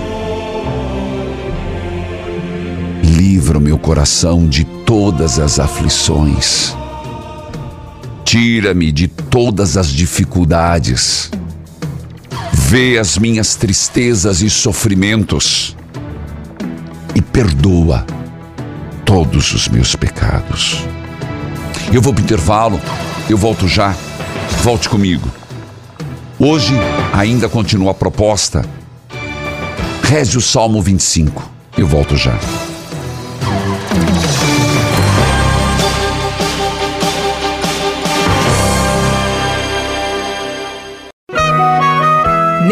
[3.27, 6.77] livra o meu coração de todas as aflições,
[8.25, 11.31] tira-me de todas as dificuldades
[12.69, 15.77] Vê as minhas tristezas e sofrimentos
[17.15, 18.05] e perdoa
[19.05, 20.83] todos os meus pecados.
[21.93, 22.81] Eu vou para o intervalo,
[23.31, 23.95] eu volto já.
[24.65, 25.31] Volte comigo.
[26.41, 26.75] Hoje
[27.13, 28.69] ainda continua a proposta.
[30.03, 31.49] Reze o Salmo 25.
[31.79, 32.37] Eu volto já.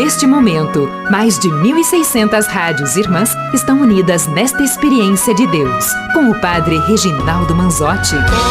[0.04, 6.38] Neste momento, mais de 1.600 rádios irmãs estão unidas nesta experiência de Deus, com o
[6.42, 8.10] Padre Reginaldo Manzotti.
[8.10, 8.44] Toca-me,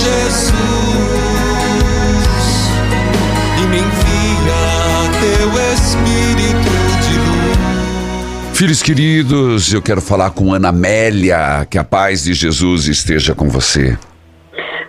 [0.00, 0.54] Jesus,
[3.58, 8.56] e me envia teu Espírito de.
[8.56, 11.66] Filhos queridos, eu quero falar com Ana Amélia.
[11.68, 13.98] Que a paz de Jesus esteja com você.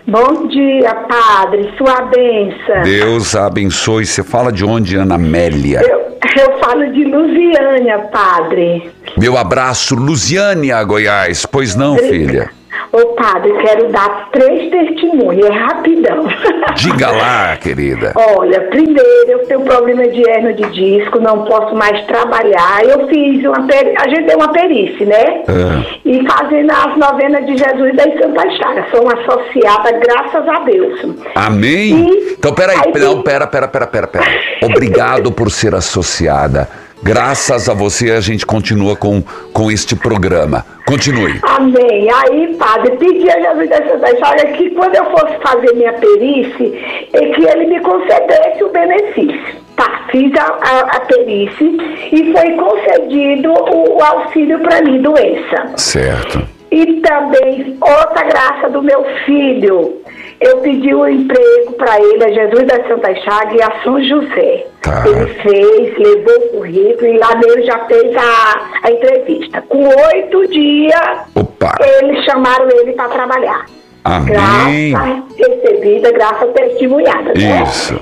[0.06, 1.72] Bom dia, padre.
[1.78, 2.82] Sua benção.
[2.82, 4.04] Deus abençoe.
[4.04, 5.80] Você fala de onde, Ana Amélia?
[5.80, 8.90] Eu, eu falo de Lusiânia, padre.
[9.16, 11.46] Meu abraço, Lusiânia, Goiás.
[11.46, 12.50] Pois não, filha?
[12.96, 16.26] Ô, padre, quero dar três testemunhos, é rapidão.
[16.76, 18.12] Diga lá, querida.
[18.14, 22.84] Olha, primeiro, eu tenho problema de hernia de disco, não posso mais trabalhar.
[22.84, 23.94] Eu fiz uma peri...
[23.98, 25.42] a gente tem uma perícia, né?
[25.48, 25.84] Ah.
[26.04, 28.84] E fazendo as novenas de Jesus das Santas Chagas.
[28.92, 31.00] Sou uma associada, graças a Deus.
[31.34, 32.06] Amém?
[32.08, 34.24] E- Então, peraí, aí não, pera, pera, pera, pera, pera.
[34.62, 36.68] Obrigado por ser associada.
[37.04, 40.64] Graças a você a gente continua com, com este programa.
[40.86, 41.38] Continue.
[41.42, 42.08] Amém.
[42.10, 46.72] Aí, padre, pedi a Jesus das Santas Chagas que quando eu fosse fazer minha perícia,
[47.12, 49.64] é que ele me concedesse o benefício.
[49.76, 51.66] Tá, fiz a, a, a perícia
[52.10, 55.72] e foi concedido o, o auxílio para mim, doença.
[55.76, 56.53] Certo.
[56.74, 60.02] E também, outra graça do meu filho,
[60.40, 64.66] eu pedi um emprego para ele, a Jesus das Santas Chagas e a São José.
[64.82, 65.04] Tá.
[65.06, 69.62] Ele fez, levou o currículo e lá ele já fez a, a entrevista.
[69.68, 71.76] Com oito dias, Opa.
[71.80, 73.66] eles chamaram ele para trabalhar.
[74.02, 74.90] Amém.
[74.90, 77.62] Graça recebida, graça testemunhada, né?
[77.62, 77.94] Isso.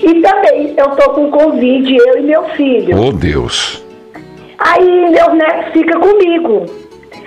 [0.00, 2.96] E também eu tô com Covid, eu e meu filho.
[3.02, 3.84] Oh, Deus.
[4.58, 6.81] Aí meu neto fica comigo.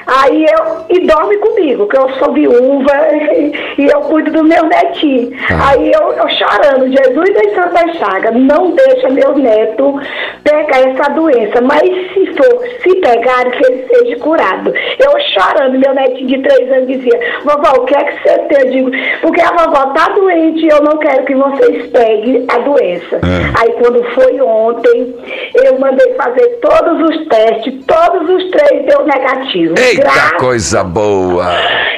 [0.08, 0.86] Aí eu.
[0.90, 2.94] E dorme comigo, que eu sou viúva
[3.78, 5.32] e eu cuido do meu netinho.
[5.48, 5.70] Tá.
[5.70, 10.00] Aí eu, eu chorando, Jesus das Santa Chaga, não deixa meu neto
[10.44, 11.60] pegar essa doença.
[11.62, 11.82] Mas
[12.14, 14.74] se for, se pegar, que ele seja curado.
[15.00, 18.66] Eu chorando, meu netinho de três anos dizia, vovó, o que é que você tem?
[18.66, 18.92] Eu digo,
[19.22, 23.16] porque a vovó tá doente e eu não quero que vocês peguem a doença.
[23.18, 23.62] É.
[23.62, 25.16] Aí quando foi ontem,
[25.56, 29.76] eu mandei fazer todos os testes, todos os três deu negativo.
[29.98, 31.46] Eita Gra- coisa boa.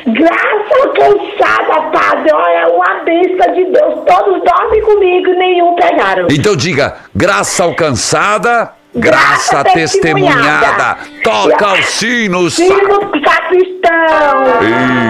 [0.08, 2.32] Graça alcançada, Padre.
[2.34, 4.00] Olha, uma bênção de Deus.
[4.06, 6.28] Todos dormem comigo e nenhum pegaram.
[6.32, 10.42] Então diga, graça alcançada, graça, Graça testemunhada.
[10.42, 10.98] testemunhada.
[11.24, 12.56] Toca os sinos.
[12.56, 14.38] Sino sacristão.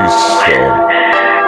[0.06, 0.44] Isso.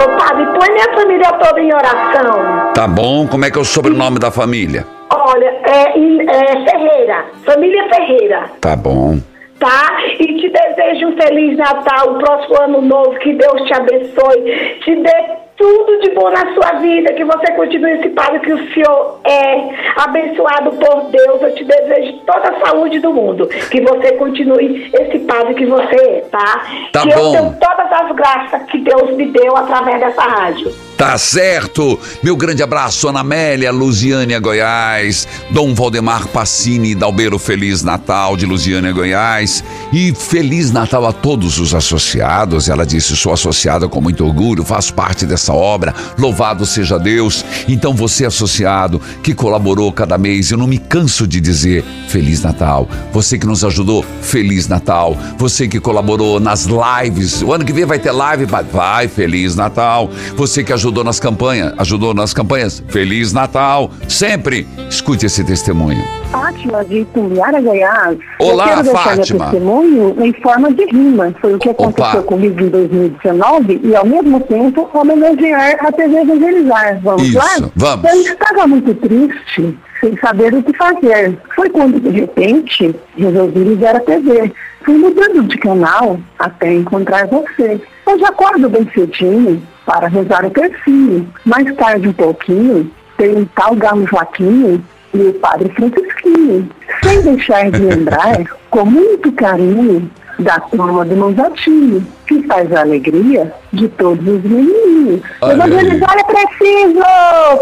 [0.03, 2.71] Ô, Padre, põe minha família toda em oração.
[2.73, 4.85] Tá bom, como é que é o sobrenome da família?
[5.11, 7.25] Olha, é, é Ferreira.
[7.45, 8.43] Família Ferreira.
[8.61, 9.19] Tá bom.
[9.59, 9.97] Tá?
[10.19, 14.95] E te desejo um Feliz Natal, um próximo ano novo, que Deus te abençoe, te
[14.95, 19.19] dê tudo de bom na sua vida, que você continue esse padre que o Senhor
[19.25, 21.41] é, abençoado por Deus.
[21.41, 25.95] Eu te desejo toda a saúde do mundo, que você continue esse padre que você
[25.95, 26.65] é, tá?
[26.93, 27.31] Tá que eu bom.
[27.33, 30.73] tenho todas as graças que Deus me deu através dessa rádio.
[30.99, 31.97] Tá certo.
[32.21, 35.25] Meu grande abraço, Ana Amélia, Lusiânia, Goiás.
[35.49, 39.63] Dom Valdemar Passini, Dalbeiro Feliz Natal de Lusiânia, Goiás.
[39.93, 42.67] E Feliz Natal a todos os associados.
[42.67, 45.93] Ela disse: sou associada com muito orgulho, faço parte dessa obra.
[46.17, 47.43] Louvado seja Deus.
[47.67, 52.87] Então, você, associado, que colaborou cada mês, eu não me canso de dizer Feliz Natal.
[53.11, 55.17] Você que nos ajudou, Feliz Natal.
[55.37, 57.41] Você que colaborou nas lives.
[57.41, 60.09] O ano que vem vai ter live, vai, Feliz Natal.
[60.35, 63.91] Você que ajudou nas campanhas, ajudou nas campanhas, Feliz Natal.
[64.07, 66.18] Sempre escute esse testemunho.
[66.31, 68.17] Fátima de Tumbiara, Goiás.
[68.39, 69.39] Olá, Eu quero deixar Fátima.
[69.39, 71.33] meu testemunho em forma de rima.
[71.41, 72.23] Foi o que aconteceu Opa.
[72.23, 76.99] comigo em 2019 e, ao mesmo tempo, homenagear a TV Evangelizar.
[77.01, 77.69] Vamos Isso, lá?
[77.75, 78.13] vamos.
[78.13, 81.35] Eu estava muito triste, sem saber o que fazer.
[81.55, 84.53] Foi quando, de repente, resolvi ligar a TV.
[84.85, 87.81] Fui mudando de canal até encontrar você.
[88.05, 91.27] Hoje acordo bem cedinho para rezar o tercinho.
[91.43, 94.79] Mais tarde, um pouquinho, tem um tal Galo Joaquim
[95.13, 96.69] e o Padre Francisquinho.
[97.03, 103.53] Sem deixar de lembrar, com muito carinho, da turma do Manzatinho, que faz a alegria
[103.73, 105.21] de todos os aí.
[105.41, 107.03] Evangelizar é preciso!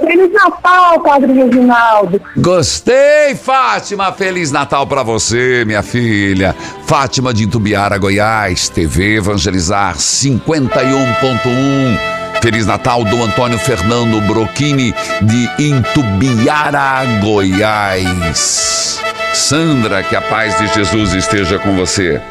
[0.05, 2.21] Feliz Natal, Padre Reginaldo!
[2.37, 4.13] Gostei, Fátima.
[4.13, 6.55] Feliz Natal pra você, minha filha.
[6.85, 8.69] Fátima de Itubiara, Goiás.
[8.69, 12.16] TV Evangelizar 51.1.
[12.41, 19.01] Feliz Natal do Antônio Fernando Brochini de Intubiara, Goiás.
[19.33, 22.21] Sandra, que a paz de Jesus esteja com você.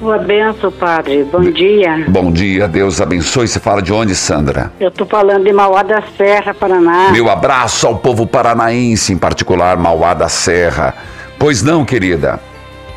[0.00, 1.24] Uma benção, padre.
[1.24, 2.04] Bom dia.
[2.08, 3.48] Bom dia, Deus abençoe.
[3.48, 4.70] Você fala de onde, Sandra?
[4.78, 7.10] Eu tô falando de Mauá da Serra, Paraná.
[7.10, 10.94] Meu abraço ao povo paranaense, em particular Mauá da Serra.
[11.38, 12.38] Pois não, querida?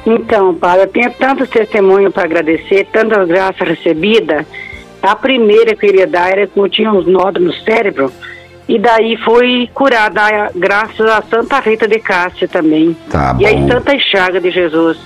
[0.05, 4.45] Então, padre, eu tenho tantos testemunhos para agradecer, tantas graças recebidas.
[5.01, 8.11] A primeira que eu queria dar era que eu tinha uns nódulos no cérebro.
[8.67, 12.95] E daí fui curada, graças a Santa Rita de Cássia também.
[13.09, 13.69] Tá e aí bom.
[13.69, 14.97] Santa Chaga de Jesus.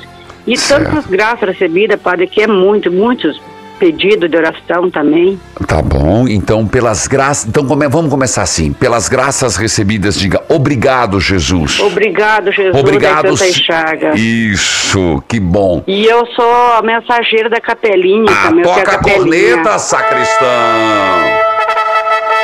[0.48, 0.86] E Certo.
[0.86, 3.40] tantas graças recebidas, padre, que é muito, muitos
[3.82, 5.40] pedidos de oração também.
[5.68, 7.48] Tá bom, então pelas graças.
[7.48, 8.72] Então come- vamos começar assim.
[8.72, 11.80] Pelas graças recebidas, diga obrigado, Jesus.
[11.80, 13.24] Obrigado, Jesus, Obrigado.
[13.32, 14.12] da Santa Chaga.
[14.16, 15.84] Isso, que bom.
[15.88, 18.64] E eu sou a mensageira da capelinha Ah, também.
[18.64, 19.18] toca a capelinha.
[19.58, 20.48] corneta, sacristão.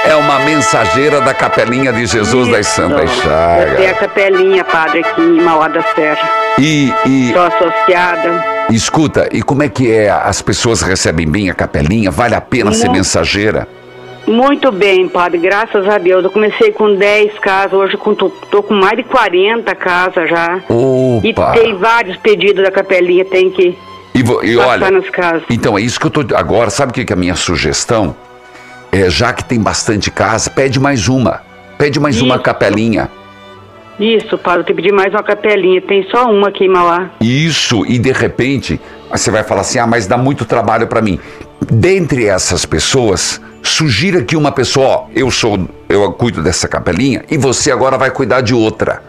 [0.05, 3.99] É uma mensageira da capelinha de Jesus das Santas Eu tenho a Chagas.
[3.99, 6.29] capelinha, padre, aqui em Mauá da Serra.
[6.57, 8.56] E, e Sou associada.
[8.69, 10.09] Escuta, e como é que é?
[10.09, 12.11] As pessoas recebem bem a capelinha?
[12.11, 13.67] Vale a pena ser mensageira?
[14.27, 16.23] Muito bem, padre, graças a Deus.
[16.23, 20.59] Eu comecei com 10 casas, hoje com- tô, tô com mais de 40 casas já.
[21.23, 21.53] E Opa!
[21.53, 23.77] tem vários pedidos da capelinha, tem que
[24.13, 25.43] E, vo- e passar olha, nas casas.
[25.49, 26.35] Então, é isso que eu tô.
[26.35, 28.13] Agora, sabe o que que é a minha sugestão?
[28.91, 31.41] É, já que tem bastante casa, pede mais uma.
[31.77, 33.09] Pede mais uma capelinha.
[33.99, 35.81] Isso, padre, tenho que pedir mais uma capelinha.
[35.81, 37.09] Tem só uma aqui em Mauá.
[37.19, 38.79] Isso, e de repente,
[39.11, 41.19] você vai falar assim: ah, mas dá muito trabalho para mim.
[41.71, 47.37] Dentre essas pessoas, sugira que uma pessoa, ó, eu sou, eu cuido dessa capelinha, e
[47.37, 49.01] você agora vai cuidar de outra.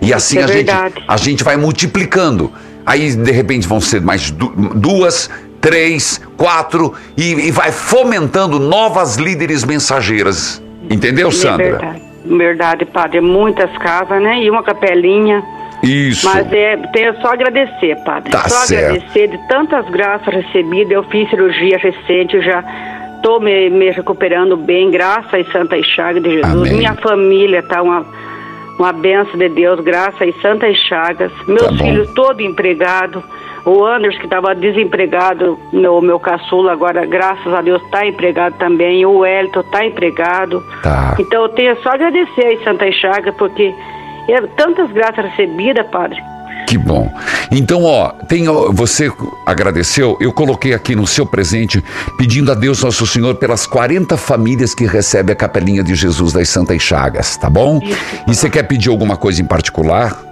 [0.00, 1.04] E assim é a, gente, verdade.
[1.06, 2.50] a gente vai multiplicando.
[2.84, 5.30] Aí, de repente, vão ser mais du- duas,
[5.60, 10.60] três, quatro e, e vai fomentando novas líderes mensageiras.
[10.90, 11.64] Entendeu, Sandra?
[11.66, 13.20] É verdade, verdade, padre.
[13.20, 14.42] Muitas casas, né?
[14.42, 15.42] E uma capelinha.
[15.82, 16.26] Isso.
[16.26, 18.30] Mas é, tenho só agradecer, padre.
[18.30, 18.96] Tá só certo.
[18.96, 20.92] agradecer de tantas graças recebidas.
[20.92, 22.64] Eu fiz cirurgia recente, já
[23.16, 26.68] estou me, me recuperando bem, graças e Santa Chaga de Jesus.
[26.68, 26.78] Amém.
[26.78, 28.06] Minha família tá uma,
[28.78, 31.32] uma benção de Deus, graças e Santas Chagas.
[31.48, 33.22] Meus Tá filhos todos empregados.
[33.64, 39.06] O Anders, que estava desempregado, meu, meu caçula, agora, graças a Deus, está empregado também.
[39.06, 40.62] O Elton está empregado.
[40.82, 41.14] Tá.
[41.18, 43.72] Então eu tenho só agradecer aí Santa Chaga, porque
[44.28, 46.20] é tantas graças recebidas, padre.
[46.66, 47.12] Que bom.
[47.50, 49.12] Então, ó, tem, você
[49.44, 51.84] agradeceu, eu coloquei aqui no seu presente,
[52.16, 56.48] pedindo a Deus Nosso Senhor pelas 40 famílias que recebem a capelinha de Jesus das
[56.48, 57.78] Santas Chagas, tá bom?
[58.26, 60.31] E você quer pedir alguma coisa em particular?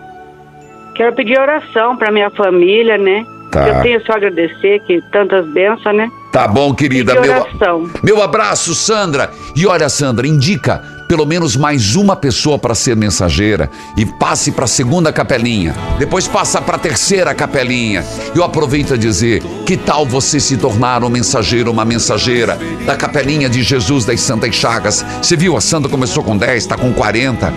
[1.01, 3.25] Quero pedir oração para minha família, né?
[3.51, 3.67] Tá.
[3.67, 6.11] Eu tenho só agradecer que tantas bênçãos, né?
[6.31, 7.19] Tá bom, querida.
[7.19, 9.31] Meu, meu abraço, Sandra.
[9.57, 14.65] E olha, Sandra, indica pelo menos mais uma pessoa para ser mensageira e passe para
[14.65, 15.75] a segunda capelinha.
[15.99, 18.05] Depois passa para a terceira capelinha.
[18.33, 22.57] Eu aproveito a dizer: que tal você se tornar um mensageiro, uma mensageira
[22.87, 25.05] da capelinha de Jesus das Santas Chagas?
[25.21, 27.53] Você viu, a Sandra começou com 10, está com 40.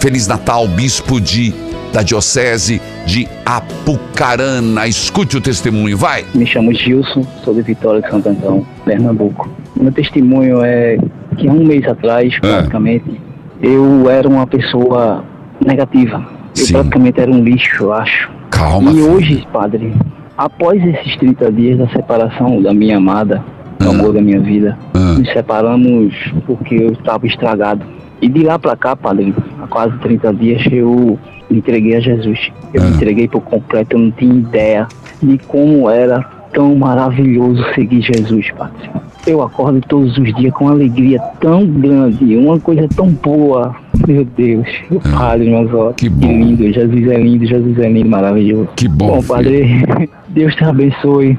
[0.00, 1.54] Feliz Natal, Bispo de
[1.92, 4.86] da Diocese de Apucarana.
[4.86, 6.24] Escute o testemunho, vai.
[6.34, 9.48] Me chamo Gilson, sou de Vitória de Santo Antão, Pernambuco.
[9.76, 10.98] Meu testemunho é
[11.36, 13.20] que há um mês atrás, praticamente,
[13.60, 15.24] eu era uma pessoa
[15.64, 16.24] negativa.
[16.56, 18.30] Eu praticamente era um lixo, eu acho.
[18.50, 18.92] Calma.
[18.92, 19.94] E hoje, padre,
[20.36, 23.42] após esses 30 dias da separação da minha amada,
[23.78, 24.78] do amor da minha vida,
[25.18, 26.14] nos separamos
[26.46, 27.84] porque eu estava estragado.
[28.22, 31.18] E de lá pra cá, padre, há quase 30 dias, eu
[31.50, 32.52] me entreguei a Jesus.
[32.72, 34.86] Eu me entreguei por completo, eu não tinha ideia
[35.20, 38.88] de como era tão maravilhoso seguir Jesus, padre.
[39.26, 43.74] Eu acordo todos os dias com uma alegria tão grande, uma coisa tão boa.
[44.06, 45.96] Meu Deus, o Padre, meus olhos.
[45.96, 48.68] Que, lindo, Jesus é lindo, Jesus é lindo, maravilhoso.
[48.76, 49.84] Que bom, Bom, Padre,
[50.30, 51.38] Deus te abençoe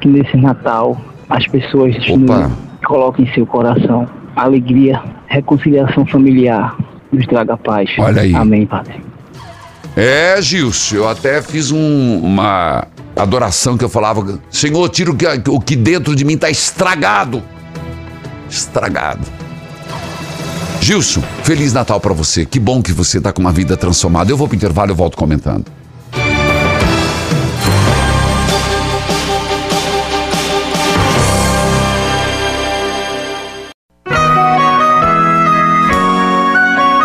[0.00, 0.96] que nesse Natal
[1.28, 2.50] as pessoas nos
[2.84, 4.08] coloquem em seu coração
[4.42, 6.76] alegria, reconciliação familiar,
[7.12, 7.90] nos traga paz.
[7.98, 8.34] Olha aí.
[8.34, 8.94] Amém, Padre.
[9.96, 12.86] É, Gilson, eu até fiz um- uma
[13.16, 17.42] adoração que eu falava: Senhor, tira o que, o que dentro de mim está estragado.
[18.48, 19.26] Estragado.
[20.80, 22.44] Gilson, Feliz Natal para você.
[22.46, 24.30] Que bom que você tá com uma vida transformada.
[24.30, 25.66] Eu vou pro intervalo e eu volto comentando.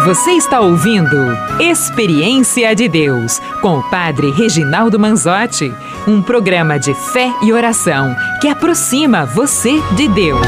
[0.05, 1.17] Você está ouvindo
[1.59, 5.73] Experiência de Deus com o Padre Reginaldo Manzotti,
[6.07, 10.45] um programa de fé e oração que aproxima você de Deus.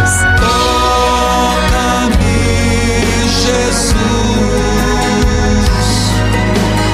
[3.24, 3.98] Jesus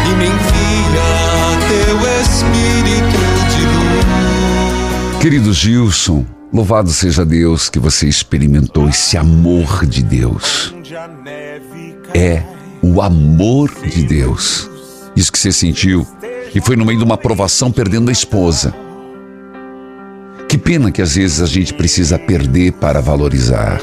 [0.10, 1.04] e me envia
[1.68, 3.24] teu Espírito
[3.58, 5.18] de luz.
[5.20, 10.74] Querido Gilson, louvado seja Deus que você experimentou esse amor de Deus.
[12.14, 12.53] É
[12.84, 14.70] o amor de Deus.
[15.16, 16.06] Isso que você sentiu
[16.54, 18.74] e foi no meio de uma provação perdendo a esposa.
[20.48, 23.82] Que pena que às vezes a gente precisa perder para valorizar.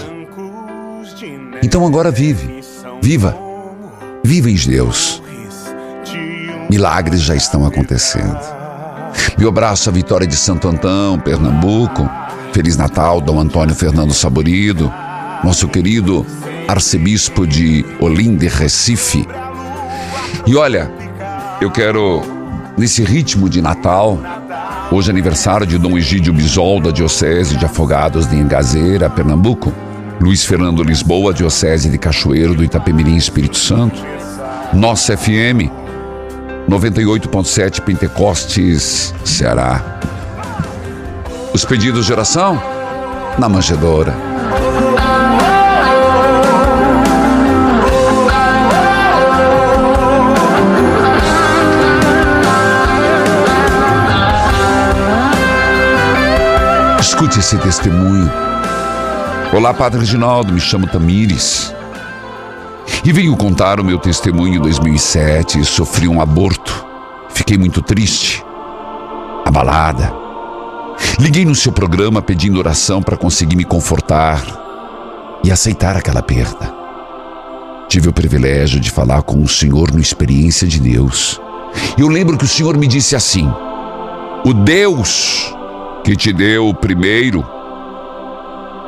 [1.62, 2.60] Então agora vive.
[3.02, 3.36] Viva.
[4.22, 5.22] Viva em Deus.
[6.70, 8.38] Milagres já estão acontecendo.
[9.36, 12.08] Meu abraço à Vitória de Santo Antão, Pernambuco.
[12.52, 14.92] Feliz Natal, Dom Antônio Fernando Saborido.
[15.42, 16.26] Nosso querido
[16.68, 19.26] arcebispo de Olinda Recife.
[20.46, 20.90] E olha,
[21.60, 22.22] eu quero,
[22.76, 24.18] nesse ritmo de Natal,
[24.92, 29.72] hoje é aniversário de Dom Egídio Bisol, da Diocese de Afogados de Engazeira, Pernambuco.
[30.20, 34.04] Luiz Fernando Lisboa, Diocese de Cachoeiro do Itapemirim, Espírito Santo.
[34.74, 35.70] Nossa FM,
[36.68, 39.98] 98.7 Pentecostes, Ceará.
[41.54, 42.62] Os pedidos de oração?
[43.38, 44.29] Na manjedoura.
[57.20, 58.32] Escute esse testemunho.
[59.52, 61.70] Olá, Padre Reginaldo, me chamo Tamires.
[63.04, 65.62] E venho contar o meu testemunho em 2007.
[65.66, 66.82] Sofri um aborto.
[67.28, 68.42] Fiquei muito triste,
[69.44, 70.10] abalada.
[71.18, 74.42] Liguei no seu programa pedindo oração para conseguir me confortar
[75.44, 76.74] e aceitar aquela perda.
[77.86, 81.38] Tive o privilégio de falar com o Senhor no Experiência de Deus.
[81.98, 83.46] Eu lembro que o Senhor me disse assim:
[84.42, 85.54] O Deus
[86.04, 87.44] que te deu o primeiro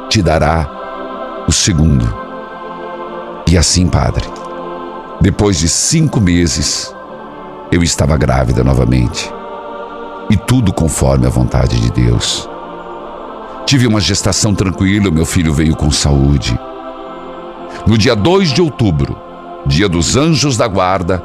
[0.09, 0.69] te dará
[1.49, 2.07] o segundo.
[3.51, 4.27] E assim, Padre,
[5.21, 6.95] depois de cinco meses,
[7.71, 9.33] eu estava grávida novamente.
[10.29, 12.47] E tudo conforme a vontade de Deus.
[13.65, 16.59] Tive uma gestação tranquila, meu filho veio com saúde.
[17.87, 19.17] No dia 2 de outubro,
[19.65, 21.23] dia dos anjos da guarda,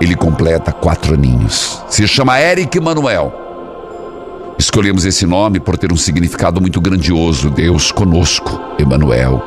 [0.00, 1.82] ele completa quatro aninhos.
[1.88, 3.41] Se chama Eric Manuel.
[4.62, 9.42] Escolhemos esse nome por ter um significado muito grandioso, Deus conosco, Emanuel.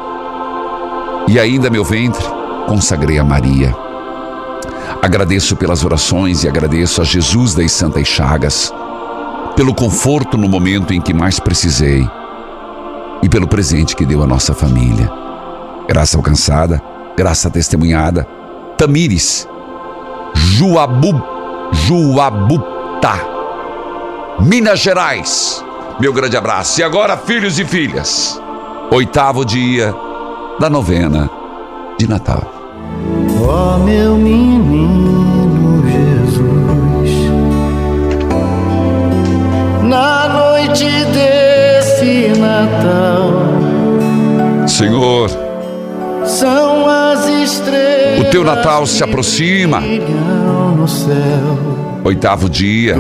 [1.30, 2.22] E ainda meu ventre
[2.68, 3.74] consagrei a Maria.
[5.02, 8.74] Agradeço pelas orações e agradeço a Jesus das Santas Chagas,
[9.56, 12.06] pelo conforto no momento em que mais precisei
[13.24, 15.10] e pelo presente que deu à nossa família.
[15.88, 16.84] Graça alcançada,
[17.16, 18.28] graça testemunhada.
[18.78, 19.48] Tamires,
[20.36, 21.24] Juabu,
[21.72, 23.35] Juabuta,
[24.40, 25.64] Minas Gerais.
[26.00, 26.80] Meu grande abraço.
[26.80, 28.40] E agora, filhos e filhas,
[28.92, 29.94] oitavo dia
[30.60, 31.30] da novena
[31.98, 32.44] de Natal.
[33.42, 37.12] Ó oh, meu menino Jesus,
[39.84, 43.32] na noite desse Natal,
[44.68, 45.30] Senhor,
[46.26, 48.20] são as estrelas.
[48.20, 49.80] O teu Natal se aproxima.
[49.80, 52.96] No céu, Oitavo dia.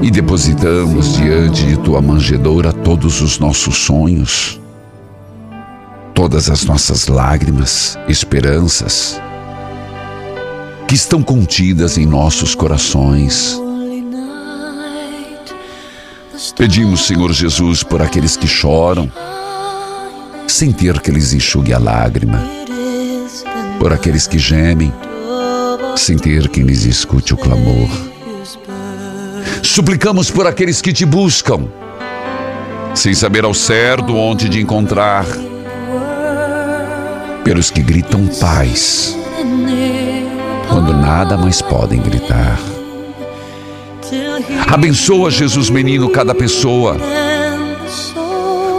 [0.00, 4.60] E depositamos diante de tua manjedoura todos os nossos sonhos
[6.20, 9.18] todas as nossas lágrimas, esperanças,
[10.86, 13.58] que estão contidas em nossos corações.
[16.58, 19.10] Pedimos, Senhor Jesus, por aqueles que choram,
[20.46, 22.38] sem ter que lhes enxugue a lágrima,
[23.78, 24.92] por aqueles que gemem,
[25.96, 27.88] sem ter quem lhes escute o clamor.
[29.62, 31.68] Suplicamos por aqueles que te buscam,
[32.94, 35.24] sem saber ao certo onde de encontrar
[37.44, 39.16] pelos que gritam paz,
[40.68, 42.58] quando nada mais podem gritar.
[44.68, 46.96] Abençoa, Jesus menino, cada pessoa,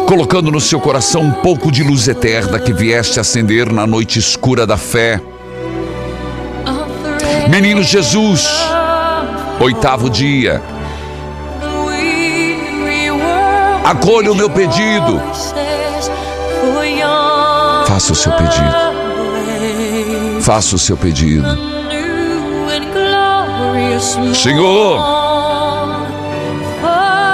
[0.07, 4.68] colocando no seu coração um pouco de luz eterna que vieste acender na noite escura
[4.68, 5.22] da fé.
[7.52, 8.47] Menino Jesus,
[9.60, 10.62] oitavo dia,
[13.84, 15.22] acolha o meu pedido.
[17.86, 18.76] Faça o seu pedido.
[20.39, 21.45] Faça o seu pedido.
[24.34, 25.02] Senhor,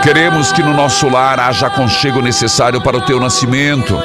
[0.02, 4.02] queremos que no nosso lar haja aconchego necessário para o teu nascimento.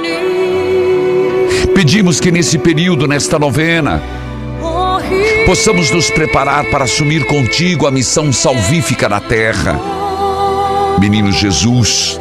[1.75, 4.03] Pedimos que nesse período, nesta novena,
[5.47, 9.79] possamos nos preparar para assumir contigo a missão salvífica na terra.
[10.99, 12.21] Menino Jesus,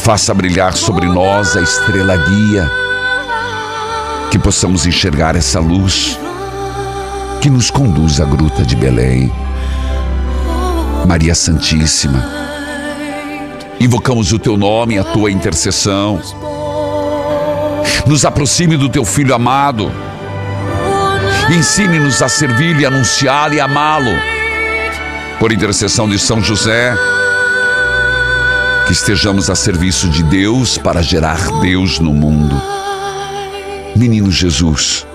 [0.00, 2.70] faça brilhar sobre nós a estrela guia,
[4.30, 6.18] que possamos enxergar essa luz
[7.40, 9.32] que nos conduz à gruta de Belém.
[11.06, 12.28] Maria Santíssima,
[13.80, 16.20] invocamos o teu nome e a tua intercessão.
[18.06, 19.92] Nos aproxime do teu filho amado.
[21.50, 24.10] Ensine-nos a servi-lo e anunciá-lo e amá-lo.
[25.40, 26.94] Por intercessão de São José,
[28.86, 32.54] que estejamos a serviço de Deus para gerar Deus no mundo.
[33.96, 35.06] Menino Jesus,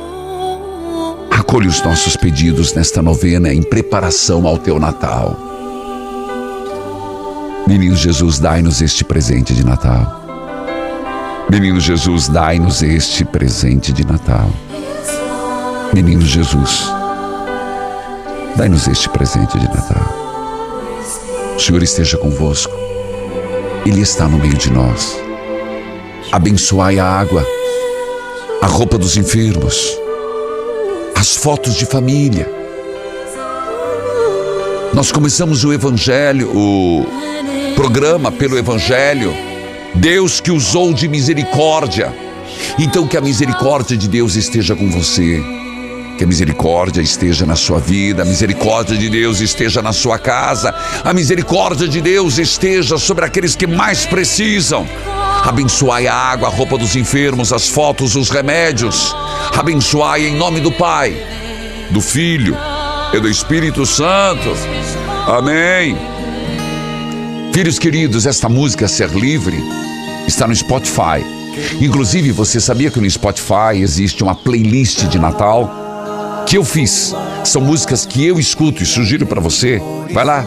[1.30, 5.38] acolhe os nossos pedidos nesta novena em preparação ao teu Natal.
[7.68, 10.20] Menino Jesus, dai-nos este presente de Natal.
[11.48, 14.50] Menino Jesus, dai-nos este presente de Natal.
[15.94, 16.92] Menino Jesus,
[18.56, 20.02] dai-nos este presente de Natal.
[21.56, 22.74] O Senhor esteja convosco.
[23.86, 25.16] Ele está no meio de nós.
[26.32, 27.46] Abençoai a água,
[28.60, 29.96] a roupa dos enfermos,
[31.14, 32.52] as fotos de família.
[34.96, 37.06] Nós começamos o Evangelho, o
[37.76, 39.32] programa pelo Evangelho.
[39.94, 42.12] Deus que usou de misericórdia.
[42.80, 45.63] Então que a misericórdia de Deus esteja com você.
[46.18, 50.74] Que a misericórdia esteja na sua vida, a misericórdia de Deus esteja na sua casa,
[51.04, 54.88] a misericórdia de Deus esteja sobre aqueles que mais precisam.
[55.44, 59.16] Abençoai a água, a roupa dos enfermos, as fotos, os remédios.
[59.58, 61.18] Abençoai em nome do Pai,
[61.90, 62.56] do Filho
[63.14, 64.56] e do Espírito Santo.
[65.28, 65.98] Amém.
[67.54, 69.58] Filhos queridos, esta música Ser Livre
[70.28, 71.24] está no Spotify.
[71.80, 75.83] Inclusive, você sabia que no Spotify existe uma playlist de Natal?
[76.54, 77.16] Que eu fiz.
[77.44, 79.82] São músicas que eu escuto e sugiro para você.
[80.12, 80.46] Vai lá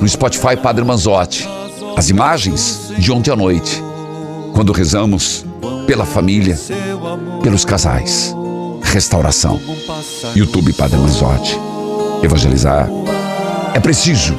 [0.00, 1.46] no Spotify Padre Manzotti.
[1.94, 3.84] As imagens de ontem à noite,
[4.54, 5.44] quando rezamos
[5.86, 6.58] pela família,
[7.42, 8.34] pelos casais.
[8.82, 9.60] Restauração.
[10.34, 11.54] YouTube Padre Manzotti.
[12.22, 12.88] Evangelizar
[13.74, 14.34] é preciso.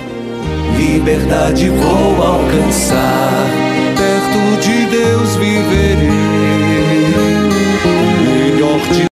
[0.76, 3.46] Liberdade vou alcançar,
[3.96, 6.24] perto de Deus viverei.